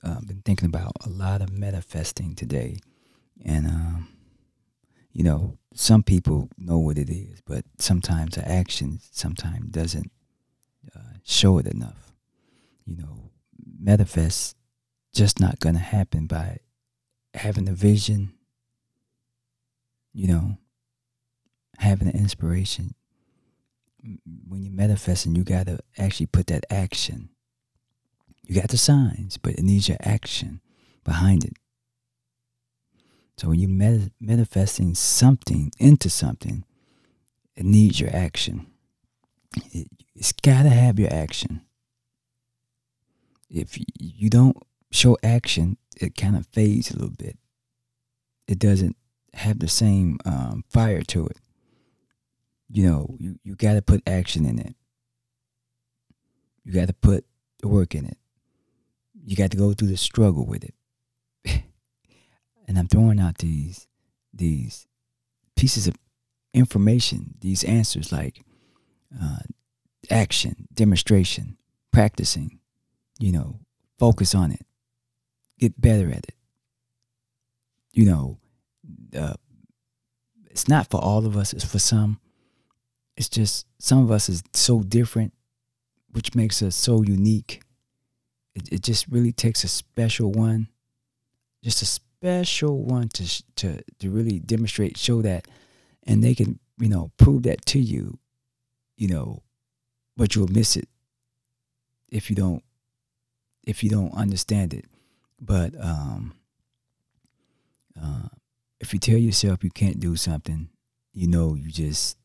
uh 0.06 0.20
been 0.20 0.42
thinking 0.44 0.66
about 0.66 0.92
a 1.04 1.08
lot 1.08 1.42
of 1.42 1.50
manifesting 1.52 2.34
today, 2.34 2.78
and 3.44 3.66
um, 3.66 4.08
you 5.12 5.24
know, 5.24 5.58
some 5.74 6.02
people 6.02 6.48
know 6.56 6.78
what 6.78 6.98
it 6.98 7.10
is, 7.10 7.40
but 7.46 7.64
sometimes 7.78 8.36
the 8.36 8.48
action 8.48 9.00
sometimes 9.10 9.68
doesn't 9.70 10.10
uh, 10.94 11.18
show 11.24 11.58
it 11.58 11.66
enough. 11.66 12.12
You 12.84 12.96
know, 12.96 13.30
manifest 13.78 14.56
just 15.12 15.40
not 15.40 15.58
gonna 15.60 15.78
happen 15.78 16.26
by 16.26 16.58
having 17.34 17.68
a 17.68 17.72
vision. 17.72 18.32
You 20.12 20.28
know, 20.28 20.58
having 21.78 22.08
an 22.08 22.16
inspiration 22.16 22.94
when 24.48 24.62
you're 24.62 24.72
manifesting, 24.72 25.34
you 25.34 25.44
got 25.44 25.66
to 25.66 25.78
actually 25.98 26.26
put 26.26 26.46
that 26.48 26.64
action. 26.70 27.30
You 28.46 28.54
got 28.54 28.68
the 28.68 28.78
signs, 28.78 29.36
but 29.36 29.54
it 29.54 29.62
needs 29.62 29.88
your 29.88 29.98
action 30.00 30.60
behind 31.04 31.44
it. 31.44 31.54
So 33.36 33.48
when 33.48 33.58
you're 33.58 34.08
manifesting 34.20 34.94
something 34.94 35.72
into 35.78 36.08
something, 36.08 36.64
it 37.54 37.64
needs 37.64 38.00
your 38.00 38.14
action. 38.14 38.66
It, 39.72 39.88
it's 40.14 40.32
got 40.32 40.62
to 40.62 40.70
have 40.70 40.98
your 40.98 41.12
action. 41.12 41.62
If 43.50 43.78
you 43.98 44.30
don't 44.30 44.56
show 44.90 45.18
action, 45.22 45.76
it 46.00 46.16
kind 46.16 46.36
of 46.36 46.46
fades 46.46 46.90
a 46.90 46.94
little 46.94 47.14
bit. 47.16 47.36
It 48.48 48.58
doesn't 48.58 48.96
have 49.34 49.58
the 49.58 49.68
same 49.68 50.18
um, 50.24 50.64
fire 50.70 51.02
to 51.02 51.26
it 51.26 51.40
you 52.68 52.88
know, 52.88 53.16
you, 53.18 53.38
you 53.44 53.54
got 53.54 53.74
to 53.74 53.82
put 53.82 54.02
action 54.06 54.44
in 54.44 54.58
it. 54.58 54.74
You 56.64 56.72
got 56.72 56.88
to 56.88 56.94
put 56.94 57.24
the 57.60 57.68
work 57.68 57.94
in 57.94 58.04
it. 58.06 58.18
You 59.26 59.36
got 59.36 59.50
to 59.50 59.56
go 59.56 59.72
through 59.72 59.88
the 59.88 59.96
struggle 59.96 60.46
with 60.46 60.64
it. 60.64 60.74
and 62.68 62.78
I'm 62.78 62.86
throwing 62.88 63.20
out 63.20 63.38
these 63.38 63.86
these 64.32 64.86
pieces 65.56 65.86
of 65.86 65.96
information, 66.54 67.34
these 67.40 67.64
answers 67.64 68.12
like 68.12 68.42
uh, 69.20 69.40
action, 70.10 70.68
demonstration, 70.72 71.58
practicing, 71.92 72.60
you 73.18 73.32
know, 73.32 73.60
focus 73.98 74.34
on 74.34 74.52
it, 74.52 74.64
get 75.58 75.80
better 75.80 76.08
at 76.10 76.24
it. 76.24 76.34
You 77.92 78.04
know, 78.04 78.38
uh, 79.14 79.34
it's 80.50 80.68
not 80.68 80.88
for 80.88 81.00
all 81.00 81.26
of 81.26 81.36
us, 81.36 81.52
it's 81.52 81.64
for 81.64 81.78
some 81.78 82.20
it's 83.16 83.28
just 83.28 83.66
some 83.78 84.02
of 84.02 84.10
us 84.10 84.28
is 84.28 84.42
so 84.52 84.80
different, 84.80 85.32
which 86.10 86.34
makes 86.34 86.62
us 86.62 86.76
so 86.76 87.02
unique. 87.02 87.62
It, 88.56 88.72
it 88.72 88.82
just 88.82 89.06
really 89.08 89.32
takes 89.32 89.64
a 89.64 89.68
special 89.68 90.32
one, 90.32 90.68
just 91.62 91.82
a 91.82 91.86
special 91.86 92.82
one 92.82 93.08
to 93.10 93.44
to 93.56 93.82
to 93.98 94.10
really 94.10 94.38
demonstrate, 94.40 94.96
show 94.96 95.20
that, 95.22 95.46
and 96.06 96.24
they 96.24 96.34
can, 96.34 96.58
you 96.78 96.88
know, 96.88 97.12
prove 97.18 97.42
that 97.42 97.66
to 97.66 97.78
you, 97.78 98.18
you 98.96 99.08
know, 99.08 99.42
but 100.16 100.34
you'll 100.34 100.48
miss 100.48 100.74
it 100.74 100.88
if 102.08 102.30
you 102.30 102.36
don't 102.36 102.64
if 103.62 103.84
you 103.84 103.90
don't 103.90 104.14
understand 104.14 104.72
it. 104.72 104.86
But 105.38 105.74
um, 105.78 106.32
uh, 108.00 108.28
if 108.80 108.94
you 108.94 108.98
tell 108.98 109.18
yourself 109.18 109.62
you 109.62 109.70
can't 109.70 110.00
do 110.00 110.16
something, 110.16 110.70
you 111.12 111.26
know 111.28 111.54
you 111.54 111.70
just 111.70 112.16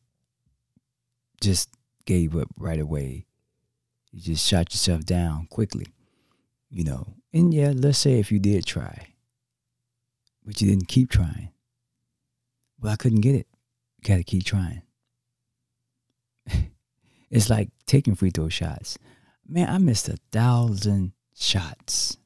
just 1.42 1.68
gave 2.06 2.34
up 2.34 2.48
right 2.56 2.80
away. 2.80 3.26
You 4.12 4.20
just 4.20 4.46
shot 4.46 4.72
yourself 4.72 5.04
down 5.04 5.46
quickly, 5.50 5.88
you 6.72 6.84
know. 6.84 7.14
And 7.32 7.52
yeah, 7.52 7.72
let's 7.74 7.98
say 7.98 8.18
if 8.18 8.32
you 8.32 8.38
did 8.38 8.66
try, 8.66 9.08
but 10.44 10.60
you 10.60 10.68
didn't 10.68 10.88
keep 10.88 11.10
trying. 11.10 11.50
Well, 12.80 12.92
I 12.92 12.96
couldn't 12.96 13.20
get 13.20 13.34
it. 13.34 13.46
You 13.98 14.08
got 14.08 14.16
to 14.16 14.24
keep 14.24 14.44
trying. 14.44 14.82
it's 17.30 17.48
like 17.48 17.68
taking 17.86 18.14
free 18.14 18.30
throw 18.30 18.48
shots. 18.48 18.98
Man, 19.46 19.68
I 19.68 19.78
missed 19.78 20.08
a 20.08 20.16
thousand 20.32 21.12
shots 21.36 22.16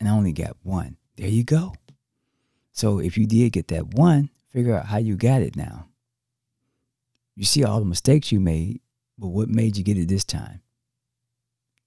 and 0.00 0.08
I 0.08 0.12
only 0.12 0.32
got 0.32 0.56
one. 0.62 0.96
There 1.16 1.28
you 1.28 1.44
go. 1.44 1.74
So 2.72 2.98
if 2.98 3.16
you 3.16 3.26
did 3.26 3.52
get 3.52 3.68
that 3.68 3.94
one, 3.94 4.30
figure 4.50 4.74
out 4.74 4.86
how 4.86 4.98
you 4.98 5.16
got 5.16 5.42
it 5.42 5.56
now. 5.56 5.86
You 7.36 7.44
see 7.44 7.64
all 7.64 7.78
the 7.78 7.86
mistakes 7.86 8.32
you 8.32 8.40
made, 8.40 8.80
but 9.18 9.28
what 9.28 9.48
made 9.48 9.76
you 9.76 9.84
get 9.84 9.98
it 9.98 10.08
this 10.08 10.24
time? 10.24 10.62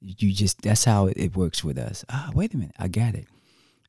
You 0.06 0.32
just, 0.32 0.62
that's 0.62 0.86
how 0.86 1.08
it, 1.08 1.36
works 1.36 1.64
with 1.64 1.78
us. 1.80 2.06
Ah, 2.10 2.30
wait 2.36 2.54
a 2.54 2.58
minute, 2.58 2.76
I 2.78 2.88
got 2.88 3.16
it. 3.16 3.26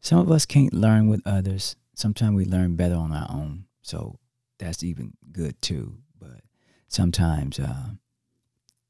Some 0.00 0.18
of 0.18 0.30
us 0.30 0.46
can't 0.46 0.72
learn 0.72 1.08
with 1.08 1.20
others. 1.26 1.76
Sometimes 1.94 2.36
we 2.36 2.46
learn 2.46 2.76
better 2.76 2.94
on 2.94 3.12
our 3.12 3.26
own. 3.30 3.66
So 3.82 4.18
that's 4.58 4.82
even 4.82 5.12
good 5.30 5.60
too. 5.60 5.98
But 6.18 6.40
sometimes 6.88 7.58
uh, 7.58 7.90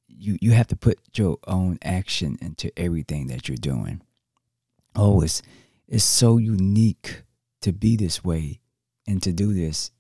you, 0.07 0.39
you 0.41 0.53
have 0.53 0.69
to 0.69 0.77
put 0.77 1.01
your 1.15 1.39
own 1.49 1.79
action 1.83 2.39
into 2.41 2.71
everything 2.79 3.27
that 3.27 3.49
you're 3.49 3.57
doing. 3.57 4.03
Oh, 4.95 5.21
it's, 5.23 5.43
it's 5.89 6.05
so 6.05 6.37
unique 6.39 7.23
to 7.63 7.73
be 7.73 7.97
this 7.97 8.23
way 8.23 8.61
and 9.07 9.21
to 9.23 9.33
do 9.33 9.53
this, 9.53 9.91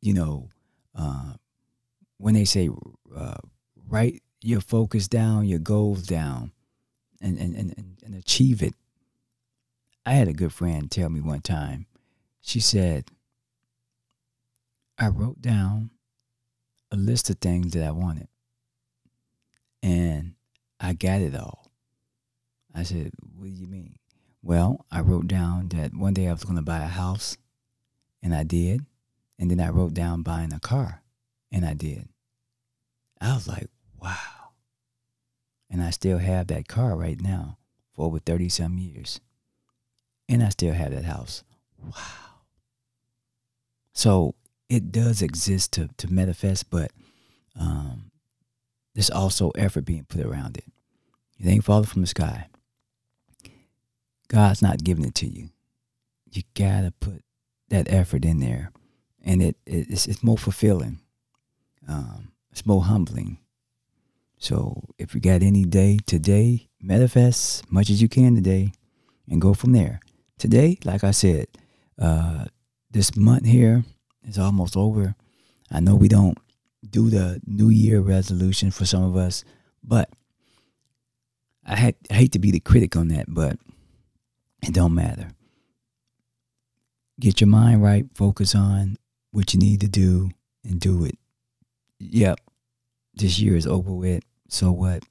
you 0.00 0.14
know, 0.14 0.48
uh, 0.94 1.34
when 2.18 2.34
they 2.34 2.44
say 2.46 2.70
uh, 3.14 3.36
write 3.88 4.22
your 4.46 4.60
focus 4.60 5.08
down, 5.08 5.44
your 5.46 5.58
goals 5.58 6.02
down, 6.04 6.52
and, 7.20 7.36
and, 7.38 7.56
and, 7.56 7.98
and 8.04 8.14
achieve 8.14 8.62
it. 8.62 8.74
I 10.04 10.12
had 10.12 10.28
a 10.28 10.32
good 10.32 10.52
friend 10.52 10.88
tell 10.88 11.08
me 11.08 11.20
one 11.20 11.40
time, 11.40 11.86
she 12.40 12.60
said, 12.60 13.06
I 14.98 15.08
wrote 15.08 15.42
down 15.42 15.90
a 16.92 16.96
list 16.96 17.28
of 17.28 17.38
things 17.38 17.72
that 17.72 17.84
I 17.84 17.90
wanted, 17.90 18.28
and 19.82 20.34
I 20.78 20.92
got 20.92 21.20
it 21.20 21.34
all. 21.34 21.66
I 22.72 22.84
said, 22.84 23.10
What 23.36 23.46
do 23.46 23.50
you 23.50 23.66
mean? 23.66 23.96
Well, 24.42 24.86
I 24.92 25.00
wrote 25.00 25.26
down 25.26 25.68
that 25.70 25.92
one 25.92 26.14
day 26.14 26.28
I 26.28 26.32
was 26.32 26.44
going 26.44 26.56
to 26.56 26.62
buy 26.62 26.78
a 26.78 26.86
house, 26.86 27.36
and 28.22 28.32
I 28.32 28.44
did. 28.44 28.86
And 29.38 29.50
then 29.50 29.60
I 29.60 29.70
wrote 29.70 29.92
down 29.92 30.22
buying 30.22 30.52
a 30.52 30.60
car, 30.60 31.02
and 31.50 31.66
I 31.66 31.74
did. 31.74 32.08
I 33.20 33.34
was 33.34 33.48
like, 33.48 33.66
wow. 34.00 34.35
And 35.70 35.82
I 35.82 35.90
still 35.90 36.18
have 36.18 36.46
that 36.48 36.68
car 36.68 36.96
right 36.96 37.20
now 37.20 37.58
for 37.92 38.06
over 38.06 38.18
30 38.18 38.48
some 38.48 38.78
years. 38.78 39.20
And 40.28 40.42
I 40.42 40.50
still 40.50 40.72
have 40.72 40.92
that 40.92 41.04
house. 41.04 41.44
Wow. 41.82 41.92
So 43.92 44.34
it 44.68 44.92
does 44.92 45.22
exist 45.22 45.72
to, 45.74 45.88
to 45.96 46.12
manifest, 46.12 46.70
but 46.70 46.90
um, 47.58 48.10
there's 48.94 49.10
also 49.10 49.50
effort 49.50 49.84
being 49.84 50.04
put 50.04 50.24
around 50.24 50.56
it. 50.56 50.64
It 51.38 51.48
ain't 51.48 51.64
falling 51.64 51.84
from 51.84 52.02
the 52.02 52.06
sky. 52.06 52.48
God's 54.28 54.62
not 54.62 54.84
giving 54.84 55.04
it 55.04 55.14
to 55.16 55.26
you. 55.26 55.50
You 56.30 56.42
gotta 56.54 56.92
put 57.00 57.22
that 57.68 57.90
effort 57.90 58.24
in 58.24 58.40
there, 58.40 58.72
and 59.24 59.42
it, 59.42 59.56
it 59.64 59.86
it's, 59.88 60.06
it's 60.06 60.22
more 60.22 60.38
fulfilling. 60.38 61.00
Um, 61.88 62.32
it's 62.50 62.66
more 62.66 62.82
humbling. 62.82 63.38
So 64.38 64.82
if 64.98 65.14
you 65.14 65.20
got 65.20 65.42
any 65.42 65.64
day 65.64 65.98
today, 66.06 66.68
manifest 66.80 67.70
much 67.70 67.90
as 67.90 68.02
you 68.02 68.08
can 68.08 68.34
today, 68.34 68.72
and 69.28 69.40
go 69.40 69.54
from 69.54 69.72
there. 69.72 70.00
Today, 70.38 70.78
like 70.84 71.02
I 71.02 71.10
said, 71.10 71.46
uh, 71.98 72.44
this 72.90 73.16
month 73.16 73.46
here 73.46 73.84
is 74.22 74.38
almost 74.38 74.76
over. 74.76 75.14
I 75.70 75.80
know 75.80 75.94
we 75.94 76.08
don't 76.08 76.38
do 76.88 77.10
the 77.10 77.40
New 77.46 77.68
Year 77.68 78.00
resolution 78.00 78.70
for 78.70 78.84
some 78.84 79.02
of 79.02 79.16
us, 79.16 79.44
but 79.82 80.10
I, 81.64 81.76
had, 81.76 81.94
I 82.10 82.14
hate 82.14 82.32
to 82.32 82.38
be 82.38 82.50
the 82.50 82.60
critic 82.60 82.96
on 82.96 83.08
that, 83.08 83.26
but 83.28 83.58
it 84.62 84.72
don't 84.72 84.94
matter. 84.94 85.30
Get 87.18 87.40
your 87.40 87.48
mind 87.48 87.82
right, 87.82 88.04
focus 88.14 88.54
on 88.54 88.98
what 89.30 89.54
you 89.54 89.60
need 89.60 89.80
to 89.80 89.88
do 89.88 90.30
and 90.62 90.78
do 90.78 91.04
it. 91.04 91.18
Yep. 91.98 92.40
This 93.16 93.38
year 93.38 93.56
is 93.56 93.66
over 93.66 93.92
with. 93.92 94.22
So 94.48 94.70
what? 94.70 95.02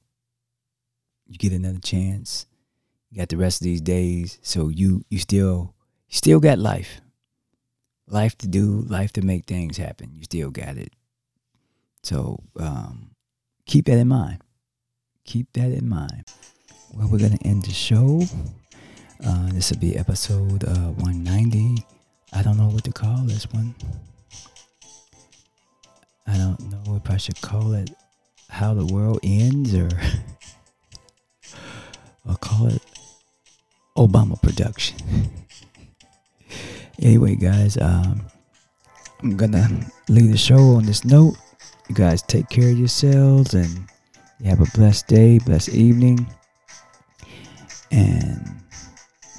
You 1.26 1.38
get 1.38 1.52
another 1.52 1.80
chance. 1.80 2.46
You 3.10 3.18
got 3.18 3.28
the 3.28 3.36
rest 3.36 3.60
of 3.60 3.64
these 3.64 3.80
days. 3.80 4.38
So 4.42 4.68
you 4.68 5.04
you 5.10 5.18
still 5.18 5.74
you 6.08 6.16
still 6.16 6.40
got 6.40 6.58
life. 6.58 7.00
Life 8.08 8.38
to 8.38 8.48
do, 8.48 8.84
life 8.88 9.12
to 9.14 9.22
make 9.22 9.46
things 9.46 9.76
happen. 9.76 10.12
You 10.14 10.22
still 10.22 10.50
got 10.50 10.76
it. 10.76 10.92
So 12.04 12.38
um, 12.60 13.10
keep 13.66 13.86
that 13.86 13.98
in 13.98 14.06
mind. 14.06 14.38
Keep 15.24 15.52
that 15.54 15.72
in 15.72 15.88
mind. 15.88 16.24
Well, 16.94 17.08
we're 17.08 17.18
gonna 17.18 17.38
end 17.44 17.64
the 17.64 17.72
show. 17.72 18.22
Uh, 19.24 19.48
this 19.50 19.72
will 19.72 19.80
be 19.80 19.96
episode 19.96 20.62
uh, 20.62 20.92
190. 21.02 21.84
I 22.32 22.42
don't 22.42 22.56
know 22.56 22.68
what 22.68 22.84
to 22.84 22.92
call 22.92 23.24
this 23.24 23.50
one. 23.50 23.74
I 26.26 26.36
don't 26.36 26.60
know 26.70 26.96
if 26.96 27.10
I 27.10 27.16
should 27.16 27.40
call 27.40 27.74
it 27.74 27.90
How 28.48 28.74
the 28.74 28.86
World 28.86 29.20
Ends 29.22 29.74
or, 29.74 29.88
I'll 32.28 32.36
call 32.36 32.68
it 32.68 32.82
Obama 33.96 34.40
Production. 34.40 34.96
anyway, 37.00 37.36
guys, 37.36 37.76
um, 37.78 38.22
I'm 39.22 39.36
to 39.36 39.86
leave 40.08 40.30
the 40.30 40.36
show 40.36 40.76
on 40.76 40.84
this 40.84 41.04
note. 41.04 41.36
You 41.88 41.94
guys 41.94 42.22
take 42.22 42.48
care 42.48 42.70
of 42.70 42.78
yourselves 42.78 43.54
and 43.54 43.88
you 44.40 44.50
have 44.50 44.60
a 44.60 44.70
blessed 44.74 45.06
day, 45.06 45.38
blessed 45.38 45.70
evening. 45.70 46.26
And 47.90 48.60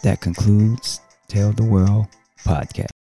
that 0.04 0.22
concludes 0.22 1.02
Tell 1.28 1.52
the 1.52 1.64
World 1.64 2.08
podcast. 2.46 2.97